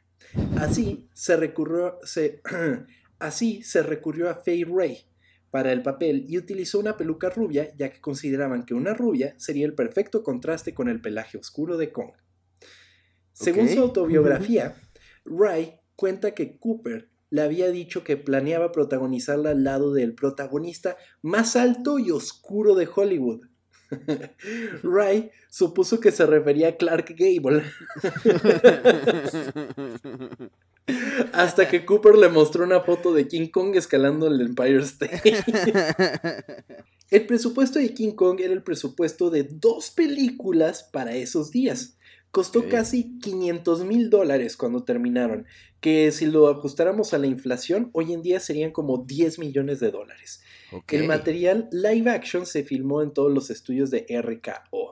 [0.58, 2.42] Así se recurrió, se,
[3.20, 4.98] así se recurrió a Faye Ray
[5.52, 9.66] para el papel y utilizó una peluca rubia, ya que consideraban que una rubia sería
[9.66, 12.12] el perfecto contraste con el pelaje oscuro de Kong.
[13.34, 14.76] Según su autobiografía,
[15.26, 21.56] Ray cuenta que Cooper le había dicho que planeaba protagonizarla al lado del protagonista más
[21.56, 23.46] alto y oscuro de Hollywood.
[24.84, 27.64] Ray supuso que se refería a Clark Gable
[31.34, 35.34] hasta que Cooper le mostró una foto de King Kong escalando el Empire State.
[37.12, 41.98] El presupuesto de King Kong era el presupuesto de dos películas para esos días.
[42.30, 45.48] Costó casi 500 mil dólares cuando terminaron,
[45.82, 49.90] que si lo ajustáramos a la inflación, hoy en día serían como 10 millones de
[49.90, 50.42] dólares.
[50.88, 54.89] El material live action se filmó en todos los estudios de RKO.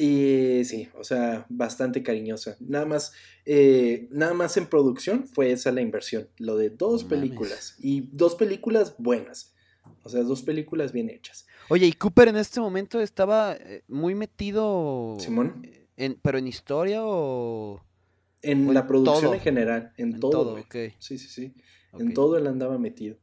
[0.00, 2.56] Y sí, o sea, bastante cariñosa.
[2.60, 3.12] Nada más,
[3.44, 6.28] eh, nada más en producción fue esa la inversión.
[6.38, 7.18] Lo de dos mames.
[7.18, 7.76] películas.
[7.80, 9.54] Y dos películas buenas.
[10.04, 11.46] O sea, dos películas bien hechas.
[11.68, 15.16] Oye, y Cooper en este momento estaba eh, muy metido.
[15.18, 15.68] Simón.
[15.96, 17.82] En, ¿Pero en historia o.?
[18.42, 19.34] En O la en producción todo.
[19.34, 19.92] en general.
[19.96, 20.30] En, En todo.
[20.30, 20.62] todo, güey.
[20.62, 20.94] ok.
[21.00, 21.54] Sí, sí, sí.
[21.98, 23.16] En todo él andaba metido.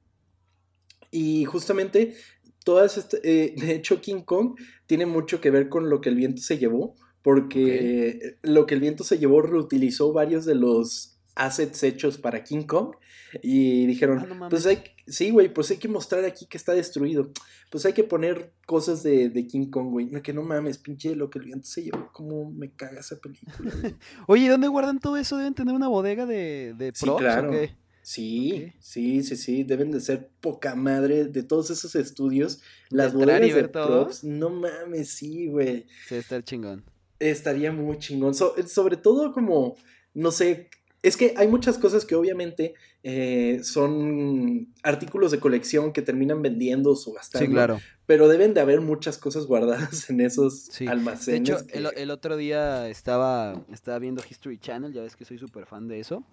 [1.09, 2.15] Y justamente,
[2.65, 4.55] todas esta- eh, de hecho, King Kong
[4.87, 8.81] tiene mucho que ver con lo que el viento se llevó, porque lo que el
[8.81, 12.95] viento se llevó reutilizó varios de los assets hechos para King Kong
[13.43, 16.55] y dijeron, Ah, no pues hay, que- sí, güey, pues hay que mostrar aquí que
[16.57, 17.31] está destruido,
[17.69, 21.13] pues hay que poner cosas de, de King Kong, güey, no, que no mames, pinche
[21.15, 23.71] lo que el viento se llevó, cómo me caga esa película.
[23.81, 23.95] güey".
[24.27, 25.35] Oye, ¿y ¿dónde guardan todo eso?
[25.37, 27.49] ¿Deben tener una bodega de, de Sí, props claro.
[27.49, 27.71] o qué?
[28.05, 32.61] Sí, sí, sí, sí, deben de ser poca madre de todos esos estudios.
[32.89, 35.87] Las bodegas de props, no mames, sí, güey.
[36.07, 36.83] Sí, está el chingón.
[37.19, 38.35] Estaría muy chingón.
[38.35, 39.75] So- sobre todo como
[40.13, 40.69] no sé,
[41.01, 46.91] es que hay muchas cosas que obviamente eh, son artículos de colección que terminan vendiendo
[46.91, 47.45] o subastando.
[47.47, 47.81] Sí, claro.
[48.05, 50.85] Pero deben de haber muchas cosas guardadas en esos Sí.
[50.85, 51.43] almacenes.
[51.49, 55.25] De hecho, que- el, el otro día estaba, estaba viendo History Channel, ya ves que
[55.25, 56.23] soy súper fan de eso.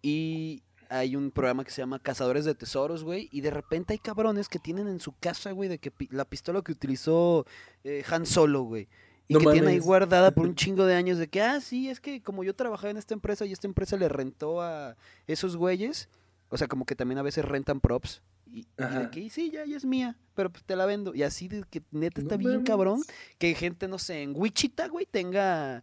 [0.00, 0.62] Y
[0.98, 3.28] hay un programa que se llama Cazadores de Tesoros, güey.
[3.32, 6.24] Y de repente hay cabrones que tienen en su casa, güey, de que pi- la
[6.24, 7.46] pistola que utilizó
[7.84, 8.88] eh, Han Solo, güey.
[9.28, 11.88] Y No que tiene ahí guardada por un chingo de años de que, ah, sí,
[11.88, 15.56] es que como yo trabajaba en esta empresa y esta empresa le rentó a esos
[15.56, 16.08] güeyes,
[16.52, 18.22] o sea, como que también a veces rentan props.
[18.46, 21.14] Y, y de que sí, ya, ya es mía, pero pues te la vendo.
[21.14, 23.00] Y así de que neta No está bien cabrón
[23.38, 25.82] que gente, no sé, en Wichita, güey, tenga,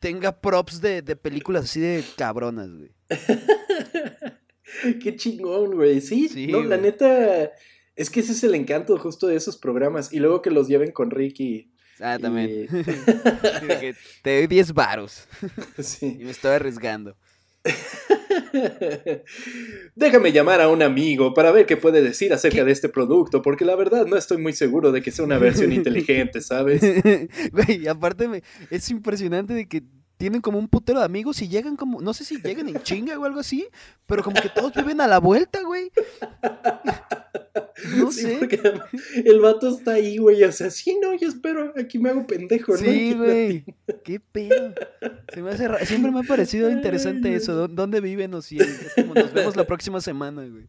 [0.00, 2.90] tenga props de, de películas así de cabronas, güey.
[5.00, 6.00] Qué chingón, güey.
[6.00, 7.50] Sí, Sí, no, la neta.
[7.96, 10.12] Es que ese es el encanto justo de esos programas.
[10.12, 11.72] Y luego que los lleven con Ricky.
[12.00, 12.68] Ah, también.
[12.72, 15.26] Y- Y te doy 10 varos
[15.78, 16.18] y sí.
[16.20, 17.16] me estoy arriesgando.
[19.94, 23.64] Déjame llamar a un amigo para ver qué puede decir acerca de este producto, porque
[23.64, 26.80] la verdad no estoy muy seguro de que sea una versión inteligente, ¿sabes?
[27.52, 29.82] Güey, y aparte me, es impresionante de que
[30.18, 33.18] tienen como un putero de amigos y llegan como, no sé si llegan en chinga
[33.18, 33.66] o algo así,
[34.06, 35.90] pero como que todos viven a la vuelta, güey.
[37.96, 38.36] No Sí, sé.
[38.40, 38.60] porque
[39.24, 40.42] el vato está ahí, güey.
[40.44, 42.78] O sea, sí, no, yo espero, aquí me hago pendejo, ¿no?
[42.78, 43.64] Sí, güey.
[44.04, 44.74] Qué pedo.
[45.32, 47.54] Se me hace ra- Siempre me ha parecido interesante eso.
[47.54, 50.66] ¿dó- ¿Dónde viven o si es como nos vemos la próxima semana, güey?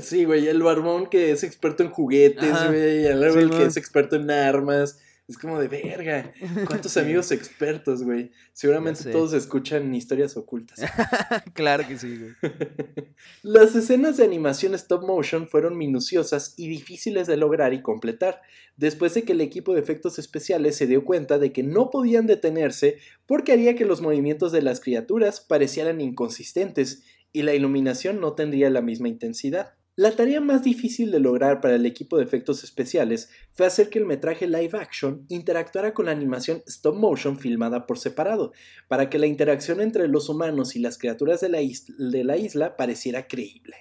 [0.00, 2.68] Sí, güey, el barbón que es experto en juguetes, Ajá.
[2.68, 3.62] güey, el que Simón.
[3.62, 5.00] es experto en armas.
[5.28, 6.32] Es como de verga.
[6.66, 8.32] ¿Cuántos amigos expertos, güey?
[8.54, 10.80] Seguramente todos escuchan historias ocultas.
[11.52, 12.32] claro que sí, güey.
[13.42, 18.40] Las escenas de animación stop motion fueron minuciosas y difíciles de lograr y completar,
[18.78, 22.26] después de que el equipo de efectos especiales se dio cuenta de que no podían
[22.26, 27.02] detenerse porque haría que los movimientos de las criaturas parecieran inconsistentes
[27.34, 29.74] y la iluminación no tendría la misma intensidad.
[29.98, 33.98] La tarea más difícil de lograr para el equipo de efectos especiales fue hacer que
[33.98, 38.52] el metraje live action interactuara con la animación stop motion filmada por separado,
[38.86, 42.36] para que la interacción entre los humanos y las criaturas de la, is- de la
[42.36, 43.74] isla pareciera creíble.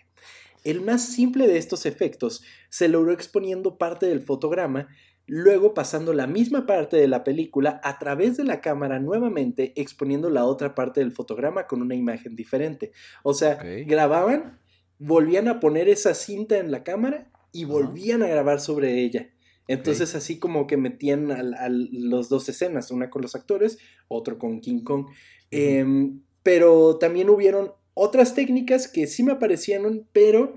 [0.64, 4.88] El más simple de estos efectos se logró exponiendo parte del fotograma,
[5.28, 10.32] luego pasando la misma parte de la película a través de la cámara nuevamente exponiendo
[10.32, 12.92] la otra parte del fotograma con una imagen diferente.
[13.22, 14.58] O sea, grababan,
[15.00, 19.30] volvían a poner esa cinta en la cámara y volvían a grabar sobre ella.
[19.68, 24.62] Entonces así como que metían a las dos escenas, una con los actores, otro con
[24.62, 25.08] King Kong.
[25.52, 30.54] Em, pero también hubieron otras técnicas que sí me aparecieron, pero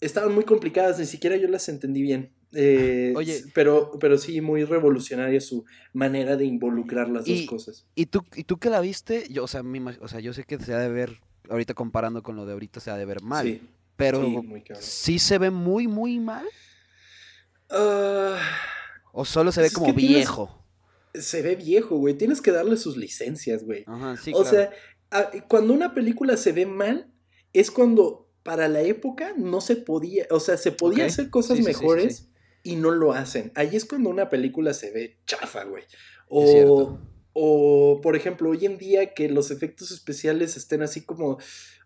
[0.00, 2.32] estaban muy complicadas, ni siquiera yo las entendí bien.
[2.54, 3.44] Eh, Oye.
[3.54, 7.86] pero, pero sí, muy revolucionaria su manera de involucrar las Y- dos cosas.
[7.94, 9.24] ¿Y tú, ¿Y tú que la viste?
[9.30, 11.20] Yo, o, sea, imag- o sea, yo sé que se ha de ver,
[11.52, 13.46] ahorita comparando con lo de ahorita, se ha de ver mal.
[13.46, 13.62] Sí,
[13.96, 14.82] pero sí, muy cabrón.
[14.82, 16.46] ¿sí se ve muy, muy mal?
[17.70, 18.38] Ah,
[19.12, 20.58] ¿O solo se ve Es como tienes- viejo?
[21.14, 22.14] se ve viejo, güey.
[22.14, 23.84] Tienes que darle sus licencias, güey.
[23.86, 24.50] Ajá, sí, o claro.
[24.50, 24.70] sea,
[25.10, 27.12] a- cuando una película se ve mal,
[27.52, 31.62] es cuando para la época no se podía, o sea, se podía hacer cosas Sí,
[31.62, 32.28] mejores
[32.62, 33.52] y no lo hacen.
[33.54, 35.84] Ahí es cuando una película se ve chafa, güey.
[36.28, 36.98] O.
[37.32, 41.38] o, por ejemplo, hoy en día que los efectos especiales estén así como,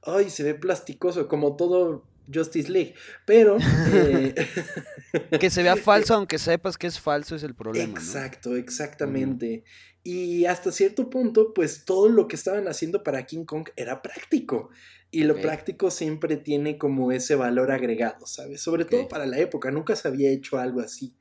[0.02, 2.94] ay, se ve plasticoso, como todo Justice League.
[3.24, 3.58] Pero...
[3.92, 4.34] eh,
[5.40, 7.94] Que se vea falso, aunque sepas que es falso, es el problema.
[7.94, 7.98] ¿no?
[7.98, 9.64] Exacto, exactamente.
[10.02, 14.70] Y hasta cierto punto, pues todo lo que estaban haciendo para King Kong era práctico.
[15.10, 18.60] Y lo práctico siempre tiene como ese valor agregado, ¿sabes?
[18.60, 21.14] Sobre todo para la época, nunca se había hecho algo así.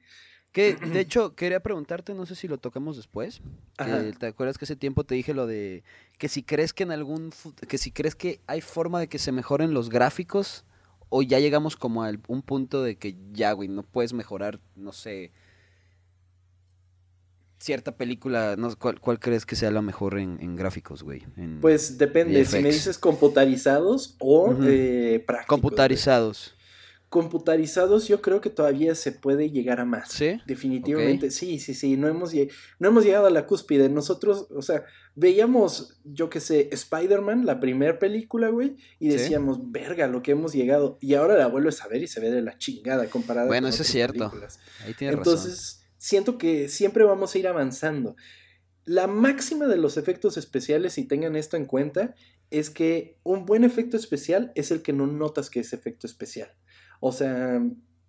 [0.55, 3.41] Que, de hecho, quería preguntarte, no sé si lo tocamos después.
[3.77, 5.83] Que ¿Te acuerdas que ese tiempo te dije lo de
[6.17, 7.33] que si crees que en algún
[7.67, 10.63] que si crees que hay forma de que se mejoren los gráficos
[11.09, 14.93] o ya llegamos como a un punto de que ya, güey, no puedes mejorar, no
[14.93, 15.33] sé,
[17.59, 21.25] cierta película, no, sé, ¿cuál, cuál crees que sea la mejor en, en gráficos, güey?
[21.35, 25.47] En Pues depende, si me dices computarizados o eh, prácticos.
[26.47, 26.64] güey.
[27.09, 28.07] Computarizados.
[28.07, 30.11] Yo creo que todavía se puede llegar a más.
[30.11, 30.39] ¿Sí?
[30.45, 33.89] Definitivamente, sí, sí, sí, no hemos, lle- no hemos llegado a la cúspide.
[33.89, 34.83] Nosotros, o sea,
[35.15, 39.17] veíamos, yo qué sé, Spider-Man, la primera película, güey, y Sí.
[39.17, 40.97] decíamos, verga, lo que hemos llegado.
[41.01, 43.73] Y ahora la vuelves a ver y se ve de la chingada comparada Bueno, con
[43.73, 44.19] eso es cierto.
[44.29, 44.59] películas.
[44.85, 45.33] Ahí tienes razón.
[45.33, 48.15] Entonces, siento que siempre vamos a ir avanzando.
[48.83, 52.13] La máxima de los efectos especiales, y tengan esto en cuenta,
[52.51, 56.51] es que un buen efecto especial es el que no notas que es efecto especial.
[57.07, 57.61] O sea,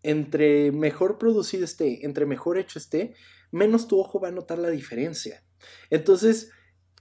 [0.02, 3.12] entre mejor producido esté, entre mejor hecho esté,
[3.50, 5.44] menos tu ojo va a notar la diferencia.
[5.90, 6.50] Entonces,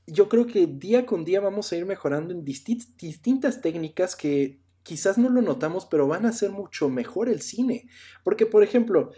[0.06, 5.18] yo creo que día con día vamos a ir mejorando en distintas técnicas que quizás
[5.18, 7.88] no lo notamos, pero van a hacer mucho mejor el cine.
[8.26, 9.12] Porque, por ejemplo,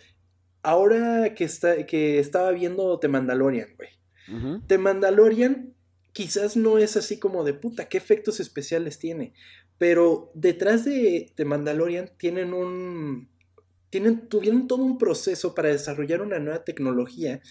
[0.62, 3.90] ahora que, está, que estaba viendo The Mandalorian, güey.
[4.68, 5.74] The Mandalorian
[6.14, 9.34] quizás no es así como de puta, qué efectos especiales tiene.
[9.78, 13.30] Pero detrás de The Mandalorian tienen un.
[13.90, 17.42] Tienen, tuvieron todo un proceso para desarrollar una nueva tecnología.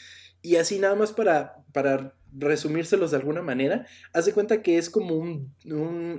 [0.42, 4.90] Y así nada más para, para resumírselos de alguna manera, haz de cuenta que es
[4.90, 5.54] como un,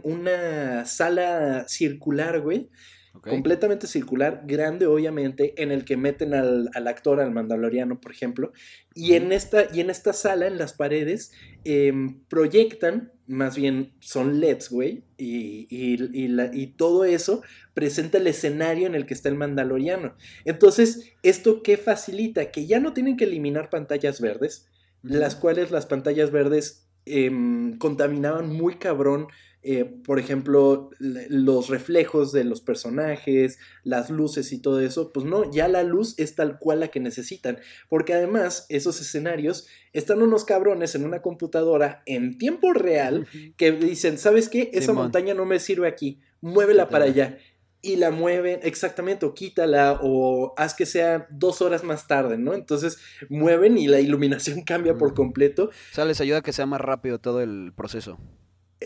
[0.04, 2.70] una sala circular, güey,
[3.22, 8.52] completamente circular, grande obviamente, en el que meten al, actor, al mandaloriano, por ejemplo,
[8.94, 11.32] y en esta, y en esta sala, en las paredes,
[11.64, 18.96] em, proyectan, más bien son LEDs, güey, y, y, todo eso presenta el escenario en
[18.96, 20.16] el que está el mandaloriano.
[20.46, 22.52] Entonces, ¿esto qué facilita?
[22.52, 24.68] Que ya no tienen que eliminar pantallas verdes,
[25.04, 29.28] las cuales las pantallas verdes em, contaminaban muy cabrón
[29.70, 35.52] eh, por ejemplo, los reflejos de los personajes, las luces y todo eso, pues no,
[35.52, 40.46] ya la luz es tal cual la que necesitan, porque además esos escenarios están unos
[40.46, 43.28] cabrones en una computadora en tiempo real
[43.58, 44.72] que dicen, ¿sabes qué?
[44.72, 47.38] Esa montaña no me sirve aquí, muévela para allá.
[47.82, 52.54] Y la mueven, exactamente, o quítala, o haz que sea dos horas más tarde, ¿no?
[52.54, 53.00] Entonces
[53.30, 55.66] mueven y la iluminación cambia por completo.
[55.66, 58.18] O sea, les ayuda a que sea más rápido todo el proceso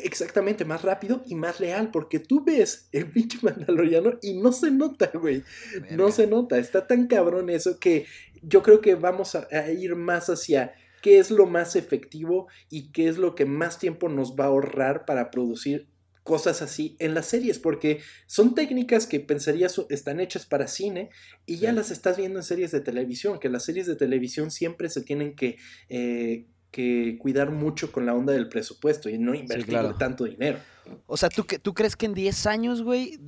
[0.03, 4.71] exactamente más rápido y más real, porque tú ves el pinche mandaloriano y no se
[4.71, 5.43] nota, güey.
[5.91, 6.57] No se nota.
[6.57, 8.05] Está tan cabrón eso que
[8.41, 13.07] yo creo que vamos a, ir más hacia qué es lo más efectivo y qué
[13.07, 15.87] es lo que más tiempo nos va a ahorrar para producir
[16.23, 21.09] cosas así en las series, porque son técnicas que pensarías están hechas para cine
[21.47, 24.89] y ya las estás viendo en series de televisión, que las series de televisión siempre
[24.89, 25.57] se tienen que
[25.89, 30.59] eh, que cuidar mucho con la onda del presupuesto y no invertir tanto dinero.
[31.05, 33.19] O sea, ¿tú, ¿tú crees que en 10 años, güey,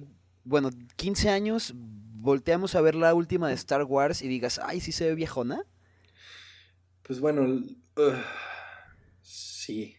[0.43, 4.91] bueno, 15 años, volteamos a ver la última de Star Wars y digas, ay, sí
[4.91, 5.63] se ve viejona?
[7.03, 7.61] Pues bueno,
[9.21, 9.95] sí.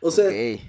[0.00, 0.30] O sea...
[0.30, 0.60] Eh,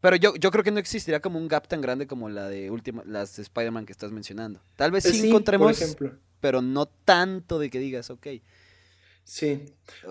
[0.00, 2.70] pero yo, yo creo que no existirá como un gap tan grande como la de
[2.70, 4.62] última, las de Spider-Man que estás mencionando.
[4.76, 5.96] Tal vez sí, encontremos,
[6.40, 8.26] pero no tanto de que digas, ok.
[9.26, 9.64] Sí.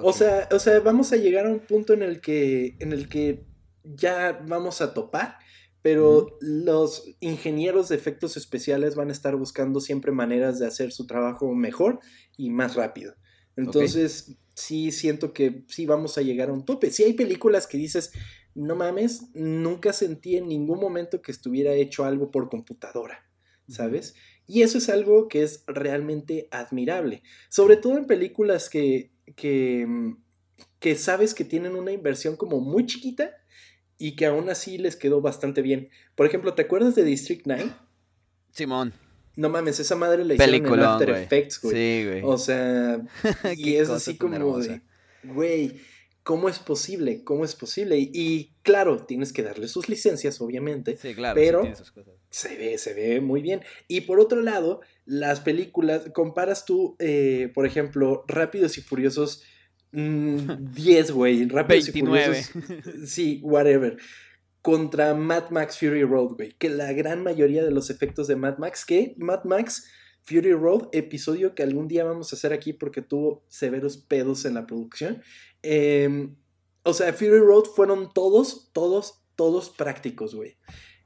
[0.04, 3.08] O sea, o sea, vamos a llegar a un punto en el que, en el
[3.08, 3.45] que
[3.84, 5.38] ya vamos a topar,
[5.82, 11.08] pero los ingenieros de efectos especiales van a estar buscando siempre maneras de hacer su
[11.08, 11.99] trabajo mejor
[12.36, 13.15] y más rápido.
[13.56, 16.91] Entonces, sí siento que sí vamos a llegar a un tope.
[16.91, 18.12] Si hay películas que dices,
[18.54, 23.25] no mames, nunca sentí en ningún momento que estuviera hecho algo por computadora,
[23.69, 24.15] ¿sabes?
[24.47, 27.23] Y eso es algo que es realmente admirable.
[27.49, 30.17] Sobre todo en películas que, que, mm,
[30.79, 33.31] que sabes que tienen una inversión como muy chiquita
[33.97, 35.89] y que aún así les quedó bastante bien.
[36.15, 37.71] Por ejemplo, ¿te acuerdas de District 9?
[38.51, 38.93] Simón.
[39.36, 41.75] No mames, esa madre la hicieron en After Effects, güey.
[41.75, 42.21] Sí, güey.
[42.23, 43.01] O sea,
[43.58, 44.81] y es así como de,
[45.23, 45.81] güey,
[46.25, 47.23] ¿Cómo es posible?
[47.23, 47.99] ¿Cómo es posible?
[47.99, 50.97] Y, claro, tienes que darle sus licencias, obviamente.
[50.97, 51.36] Sí, claro.
[51.36, 51.71] Pero
[52.36, 53.62] se ve, se ve muy bien.
[53.88, 59.43] Y por otro lado, las películas, comparas tú, eh, por ejemplo, Rápidos y Furiosos
[59.93, 61.48] 10, mm, güey.
[61.48, 62.52] Rápidos y Furiosos.
[63.06, 63.95] Sí, whatever.
[64.62, 66.52] Contra Mad Max Fury Road, güey.
[66.58, 69.89] Que la gran mayoría de los efectos de Mad Max, que Mad Max
[70.24, 74.56] Fury Road, episodio que algún día vamos a hacer aquí porque tuvo severos pedos en
[74.56, 75.21] la producción.
[75.62, 76.36] Em,
[76.84, 80.58] o sea, Fury Road fueron todos, todos, todos prácticos, güey.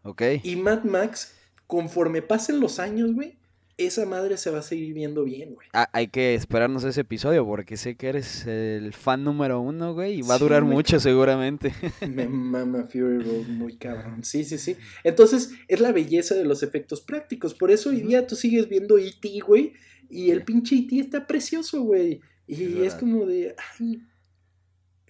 [0.10, 0.24] Ok.
[0.42, 1.36] Y Mad Max,
[1.68, 3.38] conforme pasen los años, güey,
[3.78, 5.68] esa madre se va a seguir viendo bien, güey.
[5.72, 10.20] Ah, hay que esperarnos ese episodio porque sé que eres el fan número uno, güey,
[10.20, 11.74] y va a durar mucho seguramente.
[12.10, 14.24] Me mama Fury Road muy cabrón.
[14.24, 14.76] Sí, sí, sí.
[15.04, 17.54] Entonces, es la belleza de los efectos prácticos.
[17.54, 19.74] Por eso hoy día tú sigues viendo E.T., güey,
[20.10, 21.00] y el pinche E.T.
[21.00, 22.20] está precioso, güey.
[22.48, 24.02] Y es, como de, ay,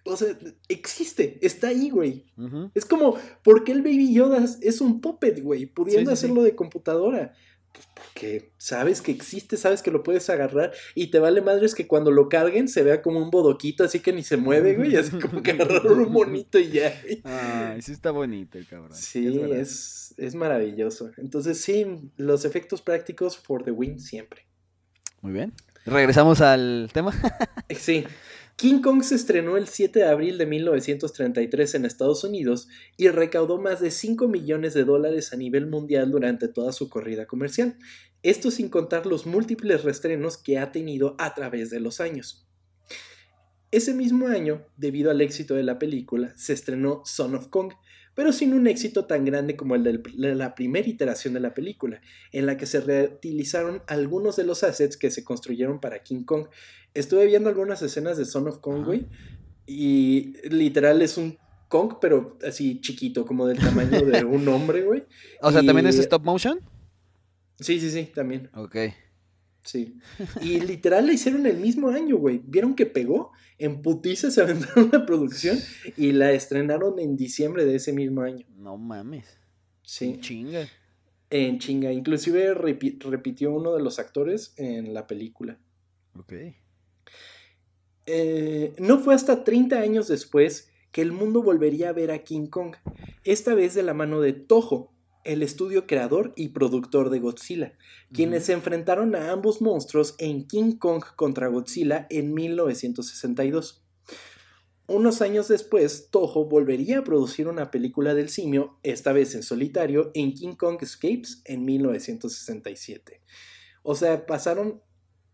[0.06, 0.38] o sea,
[0.68, 2.26] existe, está ahí, güey.
[2.74, 5.66] Es como, ¿por qué el Baby Yoda es un puppet, güey?
[5.66, 7.34] Pudiendo hacerlo de computadora.
[7.72, 11.88] Pues porque sabes que existe, sabes que lo puedes agarrar y te vale madres que
[11.88, 15.20] cuando lo carguen se vea como un bodoquito así que ni se mueve, güey, así
[15.20, 17.00] como que agarraron un monito y ya.
[17.24, 18.94] Ay, sí está bonito el cabrón.
[18.94, 21.12] Sí, es, es, maravilloso.
[21.18, 21.86] Entonces sí,
[22.18, 24.48] los efectos prácticos for the win siempre.
[25.22, 25.54] Muy bien.
[25.86, 27.14] Regresamos al tema.
[27.70, 28.06] sí.
[28.60, 33.58] King Kong se estrenó el 7 de abril de 1933 en Estados Unidos y recaudó
[33.58, 37.78] más de 5 millones de dólares a nivel mundial durante toda su corrida comercial,
[38.22, 42.50] esto sin contar los múltiples restrenos que ha tenido a través de los años.
[43.72, 47.72] Ese mismo año, debido al éxito de la película, se estrenó Son of Kong,
[48.20, 52.02] pero sin un éxito tan grande como el de la primera iteración de la película,
[52.34, 56.48] en la que se reutilizaron algunos de los assets que se construyeron para King Kong.
[56.94, 59.08] Estuve viendo algunas escenas de Son of Kong, güey,
[59.66, 61.38] y literal es un
[61.70, 65.06] Kong, pero así chiquito, como del tamaño de un hombre, güey.
[65.42, 66.60] O sea, ¿también es stop motion?
[67.58, 68.50] Sí, sí, sí, también.
[68.54, 68.76] Ok.
[69.64, 69.98] Sí.
[70.42, 72.42] Y literal la hicieron el mismo año, güey.
[72.46, 75.60] Vieron que pegó, en putiza se aventaron la producción
[75.98, 78.46] y la estrenaron en diciembre de ese mismo año.
[78.56, 79.38] No mames.
[79.84, 80.06] Sí.
[80.06, 80.68] En chinga.
[81.30, 81.92] En chinga.
[81.92, 85.60] Inclusive repitió uno de los actores en la película.
[86.18, 86.34] Ok.
[88.06, 92.48] Eh, no fue hasta 30 años después que el mundo volvería a ver a King
[92.48, 92.76] Kong,
[93.24, 94.92] esta vez de la mano de Toho,
[95.24, 97.74] el estudio creador y productor de Godzilla,
[98.14, 103.84] quienes se enfrentaron a ambos monstruos en King Kong contra Godzilla en 1962.
[104.88, 110.10] Unos años después, Toho volvería a producir una película del simio, esta vez en solitario,
[110.16, 113.22] en King Kong Escapes en 1967.
[113.84, 114.82] O sea, pasaron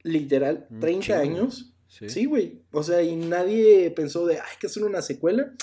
[0.03, 1.73] literal 30 años.
[1.87, 2.63] Sí, güey.
[2.71, 5.53] o sea, y nadie pensó de, hay que hacer una secuela.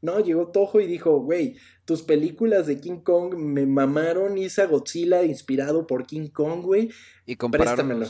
[0.00, 5.22] No, llegó Toho y dijo, güey, tus películas de King Kong me mamaron, hice Godzilla
[5.24, 6.90] inspirado por King Kong, güey.
[7.26, 8.04] Y compraron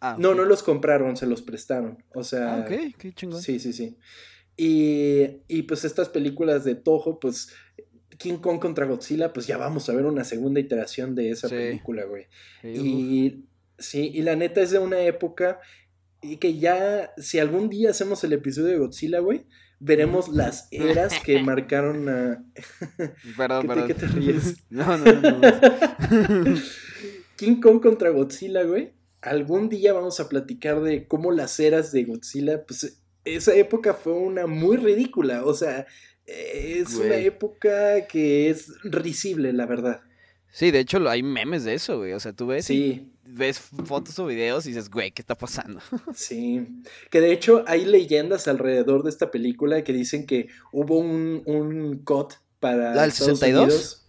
[0.00, 2.02] ah, no, no los compraron, se los prestaron.
[2.14, 2.56] O sea.
[2.56, 3.40] Ah, ok, qué chingón.
[3.40, 3.96] Sí, sí, sí.
[4.56, 7.52] Y, y pues estas películas de Toho, pues
[8.18, 12.04] King Kong contra Godzilla, pues ya vamos a ver una segunda iteración de esa película,
[12.04, 12.26] güey.
[12.62, 13.44] y
[13.78, 15.60] sí, y la neta es de una época
[16.22, 19.46] y que ya, si algún día hacemos el episodio de Godzilla, güey,
[19.78, 22.44] veremos las eras que marcaron a.
[23.36, 24.56] Perdón, ¿Qué, Te, ¿Qué te ríes?
[24.70, 25.40] No, no, no.
[27.36, 28.92] King Kong contra Godzilla, güey.
[29.20, 34.12] Algún día vamos a platicar de cómo las eras de Godzilla, pues esa época fue
[34.12, 35.44] una muy ridícula.
[35.44, 35.86] O sea,
[36.26, 40.00] es una época que es risible, la verdad.
[40.52, 42.12] Sí, de hecho hay memes de eso, güey.
[42.12, 42.66] O sea, tú ves.
[42.66, 45.80] Sí ves fotos o videos y dices, güey, ¿qué está pasando?
[46.14, 51.42] Sí, que de hecho hay leyendas alrededor de esta película que dicen que hubo un,
[51.46, 52.94] un cut para...
[52.94, 54.06] ¿La del 62?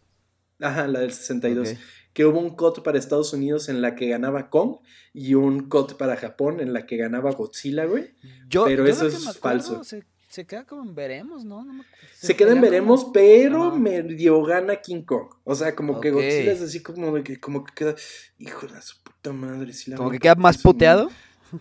[0.60, 1.76] Ajá, la del 62.
[2.14, 4.78] Que hubo un cut para Estados Unidos en la que ganaba Kong
[5.14, 8.16] y un cut para Japón en la que ganaba Godzilla, güey.
[8.48, 9.84] Yo, Pero eso es falso.
[10.30, 11.66] Se queda como en veremos, ¿no?
[12.14, 15.30] se, queda en veremos, pero medio gana King Kong.
[15.46, 17.96] O sea, como que Godzilla es así como que, como que queda,
[18.38, 19.02] hijo de su
[19.32, 19.74] puta madre.
[19.96, 21.10] como que queda más puteado.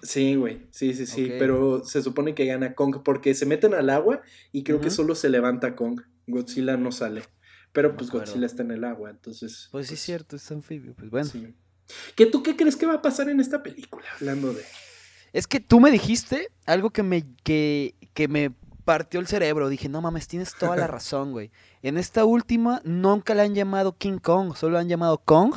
[0.02, 3.90] Sí, güey, sí, sí, sí, pero se supone que gana Kong porque se meten al
[3.90, 6.00] agua y creo que solo se levanta Kong.
[6.26, 7.22] Godzilla no sale.
[7.72, 9.68] Pero pues Godzilla está en el agua, entonces.
[9.70, 11.30] Pues sí, es pues cierto, es anfibio, pues bueno.
[12.16, 14.06] ¿Qué tú qué crees que va a pasar en esta película?
[14.18, 14.62] Hablando de.
[15.32, 18.52] Es que tú me dijiste algo que me, que, que me
[18.84, 19.68] partió el cerebro.
[19.68, 21.50] Dije, no mames, tienes toda la razón, güey.
[21.82, 25.54] En esta última nunca le han llamado King Kong, solo le han llamado Kong.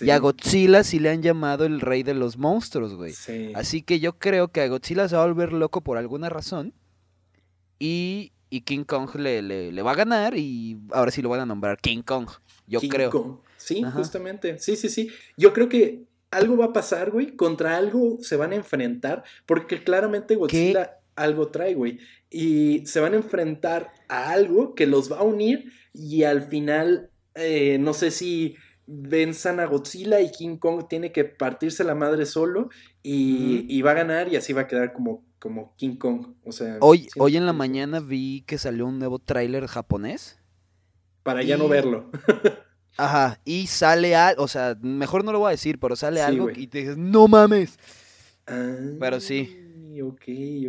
[0.00, 3.14] Y a Godzilla sí le han llamado el rey de los monstruos, güey.
[3.54, 6.72] Así que yo creo que a Godzilla se va a volver loco por alguna razón.
[7.78, 11.46] Y, y King Kong le, le, va a ganar y ahora sí lo van a
[11.46, 12.28] nombrar King Kong.
[12.66, 13.10] Yo creo.
[13.10, 13.36] Kong.
[13.56, 14.58] Sí, justamente.
[14.58, 15.10] Sí, sí, sí.
[15.36, 17.36] Yo creo que algo va a pasar, güey.
[17.36, 19.24] Contra algo se van a enfrentar.
[19.46, 21.98] Porque claramente Godzilla algo trae, güey.
[22.30, 25.70] Y se van a enfrentar a algo que los va a unir.
[25.92, 31.24] Y al final, eh, no sé si venzan a Godzilla y King Kong tiene que
[31.24, 32.70] partirse la madre solo.
[33.02, 36.34] Y, va a ganar y así va a quedar como, como King Kong.
[36.44, 36.78] O sea.
[36.80, 40.38] Hoy, hoy en la mañana vi que salió un nuevo tráiler japonés.
[41.22, 42.10] Para ya no verlo.
[42.98, 46.50] Ajá, y sale algo, o sea, mejor no lo voy a decir, pero sale algo
[46.50, 47.78] y te dices, no mames.
[48.46, 49.58] Ah, pero sí.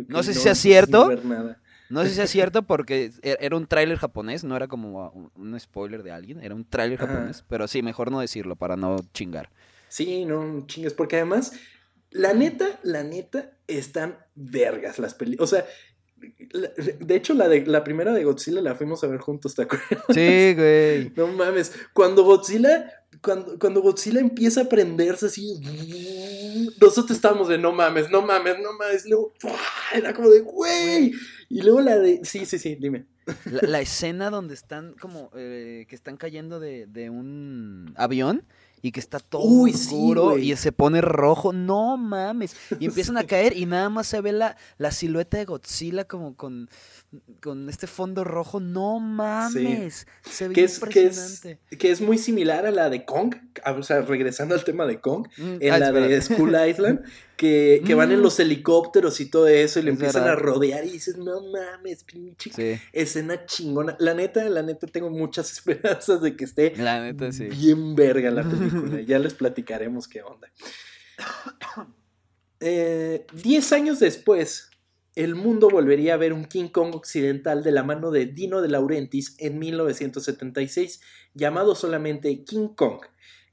[0.08, 1.10] No sé si sea cierto.
[1.10, 1.56] No
[2.02, 6.02] sé si sea cierto porque e-, era un tráiler japonés, no era como un spoiler
[6.02, 9.50] de alguien, era un tráiler japonés, pero sí, mejor no decirlo para no chingar.
[9.88, 11.52] Sí, no chingas, porque además,
[12.10, 15.52] la neta, la neta, están vergas las películas.
[15.52, 15.66] O sea,
[17.00, 20.04] de hecho, la, de, la primera de Godzilla la fuimos a ver juntos, ¿te acuerdas?
[20.12, 21.12] Sí, güey.
[21.16, 21.72] No mames.
[21.92, 25.60] Cuando Godzilla, cuando, cuando Godzilla empieza a prenderse así,
[26.80, 29.06] nosotros estábamos de no mames, no mames, no mames.
[29.06, 29.32] luego,
[29.92, 31.12] era como de, güey.
[31.48, 33.06] Y luego la de, sí, sí, sí, dime.
[33.44, 38.44] La, escena donde están como, eh, que están cayendo de, de un avión
[38.84, 41.54] y que está todo Uy, oscuro y se pone rojo.
[41.54, 42.54] No mames.
[42.78, 46.36] Y empiezan a caer y nada más se ve la, la silueta de Godzilla como
[46.36, 46.68] con,
[47.42, 48.60] con este fondo rojo.
[48.60, 50.06] No mames.
[50.22, 51.76] Se ve Que es, que, es, impresionante.
[51.78, 53.34] que es muy similar a la de Kong,
[53.66, 56.20] o sea, regresando al tema de Kong, Mm, en ah, la de.
[56.22, 57.00] Skull Island,
[57.36, 58.22] que, que van en Mm.
[58.22, 62.04] los helicópteros y todo eso y le Es empiezan a rodear y dices, no mames,
[62.04, 63.96] pinche Sí, escena chingona.
[63.98, 67.44] La neta, la neta, tengo muchas esperanzas de que esté la neta sí.
[67.46, 69.00] bien verga la película.
[69.06, 70.48] ya les platicaremos qué onda.
[72.60, 74.70] Eh, diez años después,
[75.16, 78.68] el mundo volvería a ver un King Kong occidental de la mano de Dino de
[78.68, 81.00] Laurentiis en 1976,
[81.34, 83.00] llamado solamente King Kong.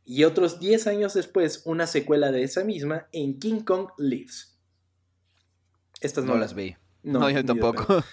[0.04, 4.58] Y otros 10 años después, una secuela de esa misma en King Kong Lives.
[6.02, 6.76] Estas No las vi.
[7.04, 8.04] No, No, yo tampoco.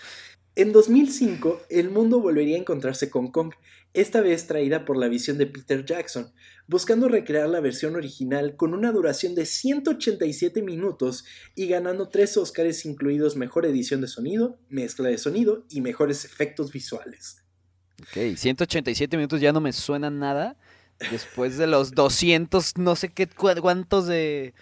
[0.55, 3.55] En 2005, el mundo volvería a encontrarse con Kong,
[4.01, 6.33] esta vez traída por la visión de Peter Jackson,
[6.67, 11.25] buscando recrear la versión original con una duración de 187 minutos
[11.55, 16.73] y ganando tres Oscars incluidos Mejor Edición de Sonido, Mezcla de Sonido y Mejores Efectos
[16.73, 17.43] Visuales.
[18.03, 20.57] Ok, 187 minutos ya no me suena nada.
[21.11, 24.53] Después de los 200, no sé qué cu- cuántos de,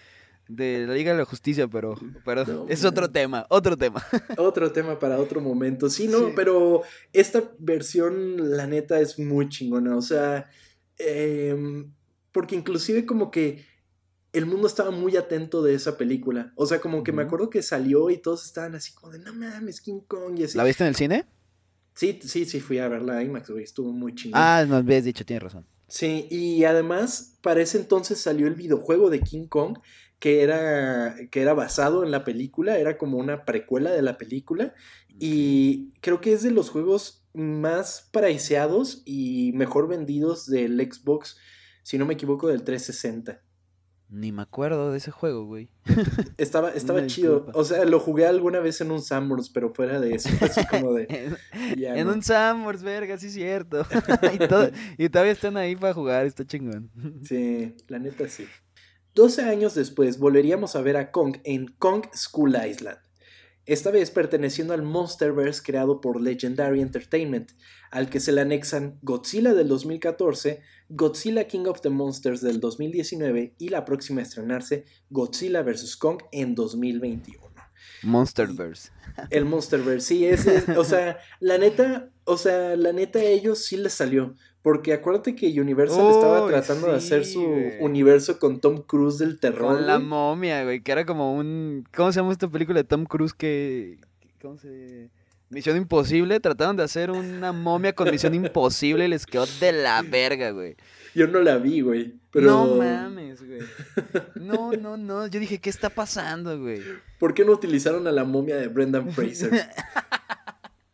[0.47, 4.03] de la Liga de la Justicia, pero, pero No, es otro tema, otro tema.
[4.37, 5.89] Otro tema para otro momento.
[5.89, 6.33] Sí, no, Sí.
[6.35, 6.81] pero
[7.13, 9.95] esta versión, la neta, es muy chingona.
[9.97, 10.49] O sea,
[10.97, 11.91] em,
[12.31, 13.65] porque inclusive como que
[14.33, 16.51] el mundo estaba muy atento de esa película.
[16.55, 19.33] O sea, como que me acuerdo que salió y todos estaban así como de, no
[19.33, 20.57] mames, King Kong y así.
[20.57, 21.25] ¿La viste en el cine?
[21.95, 23.63] Sí, sí, sí, fui a verla IMAX, güey.
[23.63, 24.39] Estuvo muy chingón.
[24.39, 25.65] Ah, no habías dicho, tienes razón.
[25.87, 29.79] Sí, y además, para ese entonces salió el videojuego de King Kong,
[30.19, 34.73] que era, que era basado en la película, era como una precuela de la película,
[35.19, 41.37] y creo que es de los juegos más priceados y mejor vendidos del Xbox,
[41.83, 43.41] si no me equivoco, del 360.
[44.09, 45.69] Ni me acuerdo de ese juego, güey.
[46.37, 47.59] Estaba, estaba Una chido, disculpa.
[47.59, 50.93] o sea, lo jugué alguna vez en un Summers, pero fuera de eso, así como
[50.93, 51.07] de...
[51.51, 52.13] en Ya en no.
[52.13, 53.85] un Summers, verga, sí es cierto.
[54.33, 56.89] y, todo- y todavía están ahí para jugar, está chingón.
[57.23, 58.45] Sí, la neta sí.
[59.17, 62.99] 12 años después volveríamos a ver a Kong en Kong School Island.
[63.65, 67.49] Esta vez perteneciendo al Monsterverse creado por Legendary Entertainment,
[67.89, 73.55] al que se le anexan Godzilla del 2014, Godzilla King of the Monsters del 2019
[73.57, 75.97] y la próxima a estrenarse Godzilla vs.
[75.97, 77.47] Kong en 2021.
[78.03, 78.91] Monsterverse.
[79.31, 83.65] El Monsterverse, sí, es, es- o sea, la neta, o sea, la neta a ellos
[83.65, 84.35] sí les salió,
[84.67, 87.41] porque acuérdate que Universal estaba tratando de hacer su
[87.79, 89.77] universo con Tom Cruise del terror.
[89.77, 91.87] Con la momia, güey, que era como un...
[91.95, 93.97] ¿Cómo se llama esta película de Tom Cruise que...
[94.41, 95.09] ¿Cómo se...?
[95.49, 100.01] Misión Imposible, trataron de hacer una momia con Misión Imposible y les quedó de la
[100.01, 100.75] verga, güey.
[101.15, 103.61] Yo no la vi, güey, pero No mames, güey.
[104.35, 105.27] No, no, no.
[105.27, 106.81] Yo dije, ¿qué está pasando, güey?
[107.19, 109.49] ¿por qué no utilizaron a la momia de Brendan Fraser?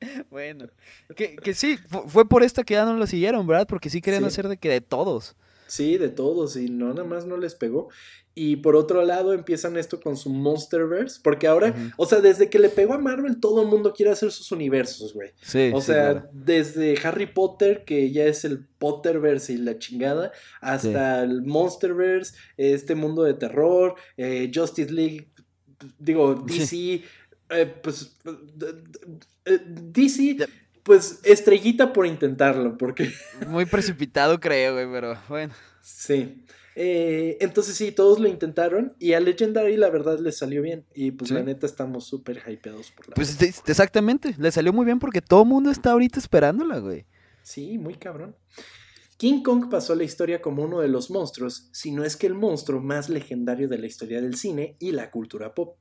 [0.29, 0.67] Bueno,
[1.15, 3.67] que, que sí, fu- fue por esta que ya no lo siguieron, ¿verdad?
[3.67, 4.27] Porque sí querían Sí.
[4.27, 5.35] hacer de que de todos.
[5.67, 7.89] Sí, de todos, y no, nada más no les pegó.
[8.35, 12.57] Y por otro lado empiezan esto con su Monsterverse, porque ahora, o sea, desde que
[12.59, 15.31] le pegó a Marvel, todo el mundo quiere hacer sus universos, güey.
[15.41, 15.71] Sí.
[15.73, 16.29] O sí, sea, claro.
[16.33, 20.31] desde Harry Potter, que ya es el Potterverse y la chingada,
[20.61, 25.29] hasta el Monsterverse, este mundo de terror, eh, Justice League,
[25.99, 27.03] digo, DC,
[27.53, 28.17] eh, pues,
[29.45, 30.45] eh, DC, Ya.
[30.83, 33.11] pues estrellita por intentarlo, porque
[33.47, 35.53] Muy precipitado, creo, güey, pero bueno.
[35.81, 36.45] sí.
[36.75, 41.11] Eh, entonces sí, todos lo intentaron y a Legendary la verdad les salió bien y
[41.11, 41.35] pues Sí.
[41.35, 43.13] la neta estamos súper hypeados por la...
[43.13, 47.05] Pues exactamente, le salió muy bien porque todo el mundo está ahorita esperándola, güey.
[47.43, 48.35] Sí, muy cabrón.
[49.17, 52.25] King Kong pasó a la historia como uno de los monstruos, si no es que
[52.25, 55.77] el monstruo más legendario de la historia del cine y la cultura pop.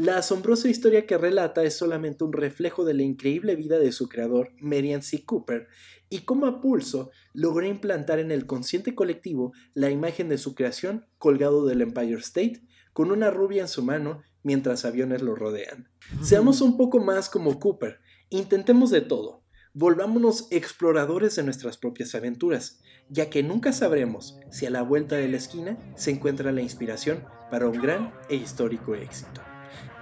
[0.00, 4.08] La asombrosa historia que relata es solamente un reflejo de la increíble vida de su
[4.08, 5.26] creador, Merian C.
[5.26, 5.68] Cooper,
[6.08, 11.04] y cómo a pulso logró implantar en el consciente colectivo la imagen de su creación
[11.18, 12.62] colgado del Empire State,
[12.94, 15.90] con una rubia en su mano mientras aviones lo rodean.
[16.22, 19.42] Seamos un poco más como Cooper, intentemos de todo,
[19.74, 22.80] volvámonos exploradores de nuestras propias aventuras,
[23.10, 27.22] ya que nunca sabremos si a la vuelta de la esquina se encuentra la inspiración
[27.50, 29.42] para un gran e histórico éxito.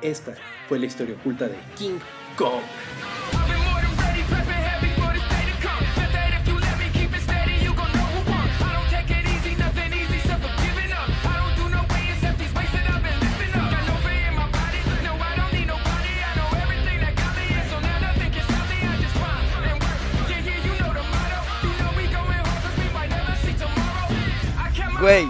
[0.00, 0.34] Esta
[0.68, 1.98] fue la historia oculta de King
[2.36, 2.62] Kong.
[25.00, 25.28] Güey,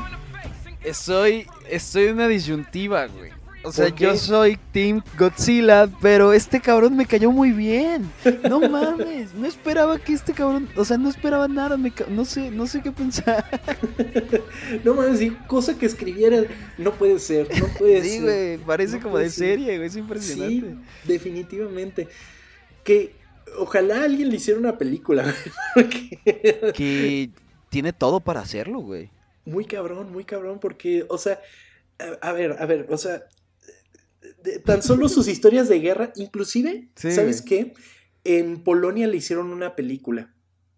[0.82, 3.37] estoy, estoy en una disyuntiva, güey.
[3.68, 8.10] O sea, ¿Por yo soy Team Godzilla, pero este cabrón me cayó muy bien.
[8.48, 12.24] No mames, no esperaba que este cabrón, o sea, no esperaba nada, me ca- no
[12.24, 13.44] sé, no sé qué pensar.
[14.84, 16.42] No mames, sí, cosa que escribiera.
[16.76, 18.22] No puede ser, no puede Sí, ser.
[18.22, 19.58] güey, parece No como de ser.
[19.58, 20.74] serie, güey, es Sí, impresionante.
[21.04, 22.08] definitivamente.
[22.84, 23.14] Que
[23.58, 25.34] ojalá alguien le hiciera una película, güey,
[25.74, 27.30] porque- Que
[27.70, 29.10] tiene todo para hacerlo, güey.
[29.44, 31.40] Muy cabrón, muy cabrón, porque, o sea,
[31.98, 33.22] a, a ver, a ver, o sea,
[34.42, 37.74] de- tan solo sus historias de guerra, inclusive, Sí, ¿sabes qué?
[38.24, 40.34] En Polonia le hicieron una película.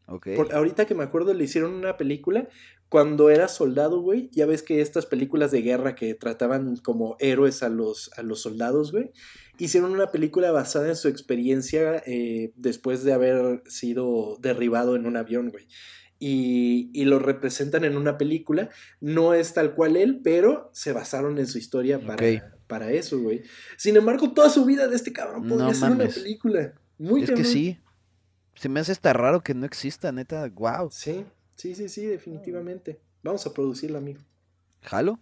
[0.07, 0.29] Ok.
[0.37, 2.49] Por- ahorita que me acuerdo, le hicieron una película
[2.89, 4.29] cuando era soldado, güey.
[4.33, 8.41] Ya ves que estas películas de guerra que trataban como héroes a los, a los
[8.43, 9.13] soldados, güey.
[9.59, 15.17] Hicieron una película basada en su experiencia eh, después de haber sido derribado en un
[15.17, 15.67] avión, güey.
[16.23, 18.68] Y, y lo representan en una película.
[19.01, 23.43] No es tal cual él, pero se basaron en su historia para, para eso, güey.
[23.79, 26.75] Sin embargo, toda su vida de este cabrón podría No ser una película.
[26.99, 27.53] Muy es que cabrón.
[27.53, 27.79] sí.
[28.55, 30.47] Se me hace hasta raro que no exista, neta.
[30.49, 30.91] Wow.
[30.93, 31.25] Sí,
[31.57, 33.01] sí, sí, sí, definitivamente.
[33.23, 34.21] Vamos a producirla, amigo.
[34.83, 35.18] ¿Jalo?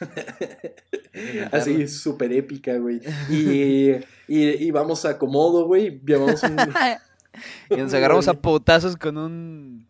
[1.50, 3.00] Así, súper épica, güey.
[3.28, 3.90] Y,
[4.28, 6.00] y, y vamos a Comodo, güey.
[6.06, 6.56] Llevamos un...
[7.70, 9.87] Y nos agarramos a potazos con un.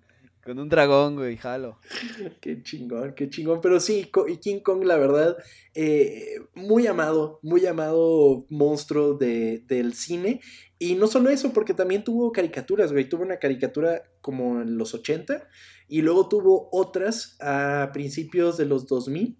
[0.49, 1.79] Con un dragón, güey, jalo.
[2.41, 3.61] Qué chingón, qué chingón.
[3.61, 5.37] Pero sí, King Kong, la verdad,
[5.75, 10.41] eh, muy amado, muy amado monstruo de, del cine.
[10.79, 13.07] Y no solo eso, porque también tuvo caricaturas, güey.
[13.07, 15.47] Tuvo una caricatura como en los 80
[15.87, 19.37] y luego tuvo otras a principios de los 2000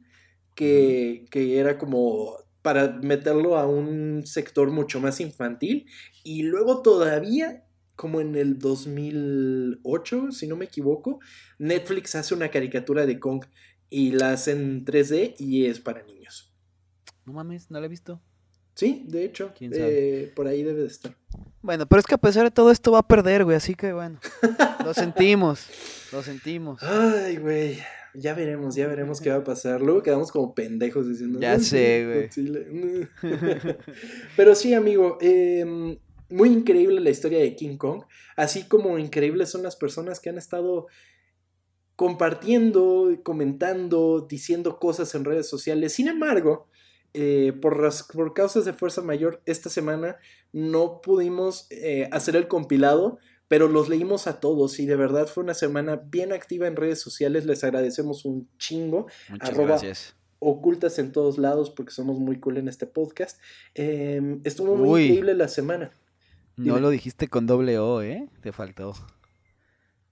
[0.55, 5.87] que, que era como para meterlo a un sector mucho más infantil.
[6.23, 7.65] Y luego todavía,
[7.99, 11.19] como en el 2008, si no me equivoco,
[11.59, 13.45] Netflix hace una caricatura de Kong
[13.91, 16.55] y la hace en 3D y es para niños.
[17.27, 18.21] No mames, no lo he visto.
[18.77, 20.23] Sí, de hecho, ¿Quién sabe?
[20.23, 21.17] eh, por ahí debe de estar.
[21.61, 23.93] Bueno, pero es que a pesar de todo esto va a perder, güey, así que
[23.93, 24.21] bueno.
[24.85, 25.67] Lo sentimos.
[26.13, 26.81] Lo sentimos.
[26.85, 27.79] Ay, güey.
[28.15, 29.83] Ya veremos, ya veremos qué va a pasar.
[29.83, 31.41] Luego quedamos como pendejos diciendo.
[31.41, 32.23] Ya "Ay, sé, güey".
[32.23, 33.09] Godzilla".
[34.37, 35.19] Pero sí, amigo.
[35.21, 35.99] em,
[36.31, 38.03] muy increíble la historia de King Kong.
[38.37, 40.87] Así como increíbles son las personas que han estado
[41.97, 45.93] compartiendo, comentando, diciendo cosas en redes sociales.
[45.93, 46.69] Sin embargo,
[47.15, 50.17] eh, por, ras- por causas de fuerza mayor, esta semana
[50.53, 53.19] no pudimos eh, hacer el compilado,
[53.49, 57.01] pero los leímos a todos y de verdad fue una semana bien activa en redes
[57.01, 57.47] sociales.
[57.47, 59.07] Les agradecemos un chingo.
[59.31, 60.15] Muchas arroba- gracias.
[60.41, 63.41] Ocultas en todos lados porque somos muy cool en este podcast.
[63.75, 65.03] Em, estuvo muy Uy.
[65.07, 65.91] increíble la semana.
[66.59, 68.29] No lo dijiste con doble O, ¿eh?
[68.41, 68.95] Te faltó.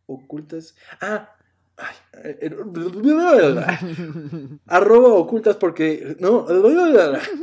[0.06, 0.76] Ocultas.
[1.00, 1.35] Ah.
[4.66, 6.16] Arroba ocultas porque.
[6.18, 6.46] No.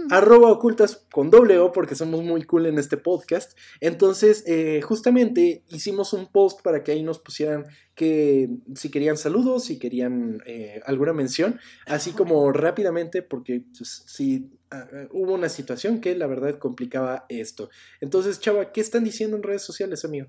[0.09, 3.57] arroba ocultas con doble O porque somos muy cool en este podcast.
[3.79, 7.65] Entonces, eh, justamente hicimos un post para que ahí nos pusieran
[7.95, 14.49] que si querían saludos, si querían eh, alguna mención, así como rápidamente, porque pues, sí
[14.71, 17.69] ah, ah, hubo una situación que la verdad complicaba esto.
[18.01, 20.27] Entonces, Chava, ¿qué están diciendo en redes sociales, amigo?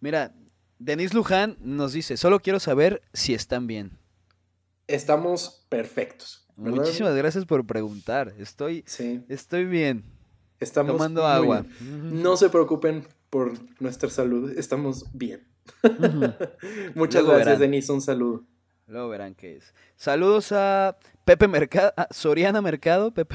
[0.00, 0.34] Mira,
[0.78, 3.98] Denis Luján nos dice, solo quiero saber si están bien.
[4.86, 6.46] Estamos perfectos.
[6.56, 6.78] ¿verdad?
[6.80, 8.34] Muchísimas gracias por preguntar.
[8.38, 10.04] Estoy, Sí, estoy bien.
[10.60, 11.66] estamos tomando muy agua.
[11.80, 15.46] No se preocupen por nuestra salud, estamos bien.
[16.94, 17.60] Muchas Luego gracias, verán.
[17.60, 18.44] Denise, un saludo.
[18.86, 19.72] Luego verán qué es.
[19.96, 23.34] Saludos a Pepe Mercado, a Soriana Mercado, Pepe.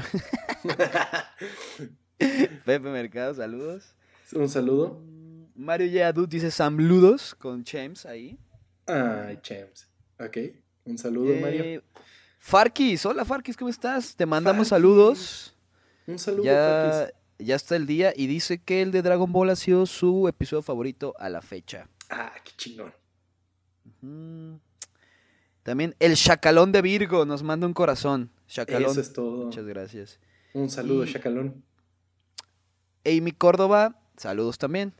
[2.18, 3.94] Pepe Mercado, saludos.
[4.32, 5.02] un saludo.
[5.60, 8.38] Mario Yadu dice Samludos con James ahí.
[8.86, 9.88] Ay, James.
[10.18, 10.36] Ok,
[10.84, 11.62] un saludo, Mario.
[11.64, 11.82] Eh,
[12.38, 14.16] Farkis, hola Farkis, ¿cómo estás?
[14.16, 14.70] Te mandamos Farkis.
[14.70, 15.54] saludos.
[16.06, 17.46] Un saludo, Ya, Fakis.
[17.46, 20.62] ya está el día y dice que el de Dragon Ball ha sido su episodio
[20.62, 21.88] favorito a la fecha.
[22.08, 22.92] Ah, qué chingón.
[25.62, 28.30] También el Chacalón de Virgo nos manda un corazón.
[28.48, 29.44] Chacalón, Eso es todo.
[29.44, 30.18] muchas gracias.
[30.54, 31.62] Un saludo, Y- Chacalón.
[33.04, 34.94] Amy Córdoba, saludos también.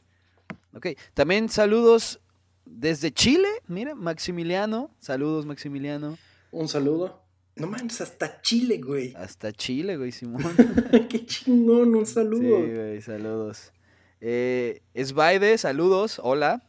[0.73, 2.21] Ok, también saludos
[2.65, 6.17] desde Chile, mira, Maximiliano, saludos Maximiliano.
[6.53, 7.23] Un saludo.
[7.57, 9.13] No manches, hasta Chile, güey.
[9.17, 10.55] Hasta Chile, güey, Simón.
[11.11, 12.59] qué chingón, un Sí, saludo.
[12.59, 13.73] güey, saludos.
[14.21, 16.63] Eh, Esbaide, saludos, hola.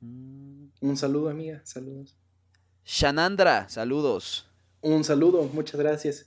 [0.00, 1.60] Un saludo, amiga.
[1.64, 2.16] Saludos.
[2.84, 4.48] Shanandra, saludos.
[4.80, 6.26] Un saludo, muchas gracias.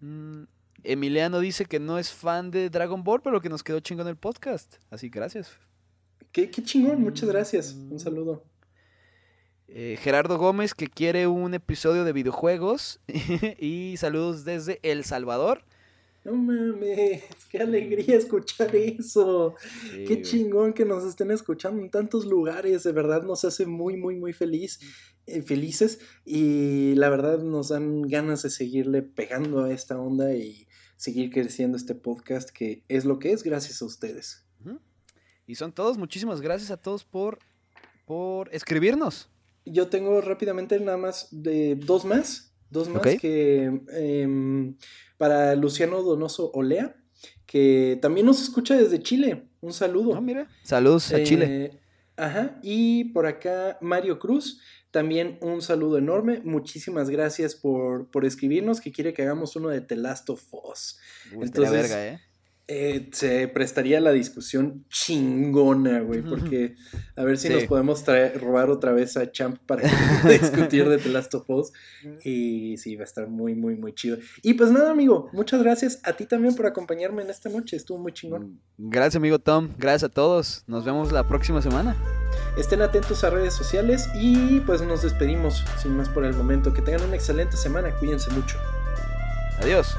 [0.00, 0.42] Mm,
[0.82, 4.16] Emiliano dice que no es fan de Dragon Ball, pero que nos quedó chingón el
[4.16, 4.76] podcast.
[4.90, 5.58] Así gracias.
[6.32, 7.74] Qué, qué chingón, muchas gracias.
[7.74, 8.44] Un saludo.
[9.68, 13.00] Eh, Gerardo Gómez que quiere un episodio de videojuegos.
[13.58, 15.64] y saludos desde El Salvador.
[16.24, 19.54] No mames, qué alegría escuchar eso.
[19.92, 23.96] Sí, Qué chingón que nos estén escuchando en tantos lugares, de verdad nos hace muy,
[23.96, 24.80] muy, muy feliz,
[25.26, 30.66] eh, felices y la verdad nos dan ganas de seguirle pegando a esta onda y
[30.96, 34.45] seguir creciendo este podcast que es lo que es gracias a ustedes.
[35.46, 35.96] Y son todos.
[35.98, 37.38] Muchísimas gracias a todos por,
[38.04, 39.28] por escribirnos.
[39.64, 44.76] Yo tengo rápidamente nada más de dos más, dos más que em,
[45.18, 46.96] para Luciano Donoso Olea,
[47.46, 49.48] que también nos escucha desde Chile.
[49.60, 50.14] Un saludo.
[50.14, 50.48] Ah, mira.
[50.62, 51.46] Saludos a Chile.
[51.64, 51.80] Eh,
[52.18, 56.40] Ajá, y por acá Mario Cruz, también un saludo enorme.
[56.44, 60.98] Muchísimas gracias por, por escribirnos que quiere que hagamos uno de The Last of Us.
[61.34, 62.20] Uy, entonces- verga, ¿eh?
[62.68, 66.74] Eh, se prestaría la discusión chingona, güey, porque
[67.14, 67.54] a ver si Sí.
[67.54, 69.82] nos podemos traer, robar otra vez a Champ para
[70.24, 71.72] discutir de The Last of Us.
[72.24, 74.18] Y sí, va a estar muy, muy, muy chido.
[74.42, 77.76] Y pues nada, amigo, muchas gracias a ti también por acompañarme en esta noche.
[77.76, 78.60] Estuvo muy chingón.
[78.78, 79.68] Gracias, amigo Tom.
[79.78, 80.64] Gracias a todos.
[80.66, 81.94] Nos vemos la próxima semana.
[82.58, 86.72] Estén atentos a redes sociales y pues nos despedimos sin más por el momento.
[86.74, 87.94] Que tengan una excelente semana.
[88.00, 88.58] Cuídense mucho.
[89.62, 89.94] Adiós.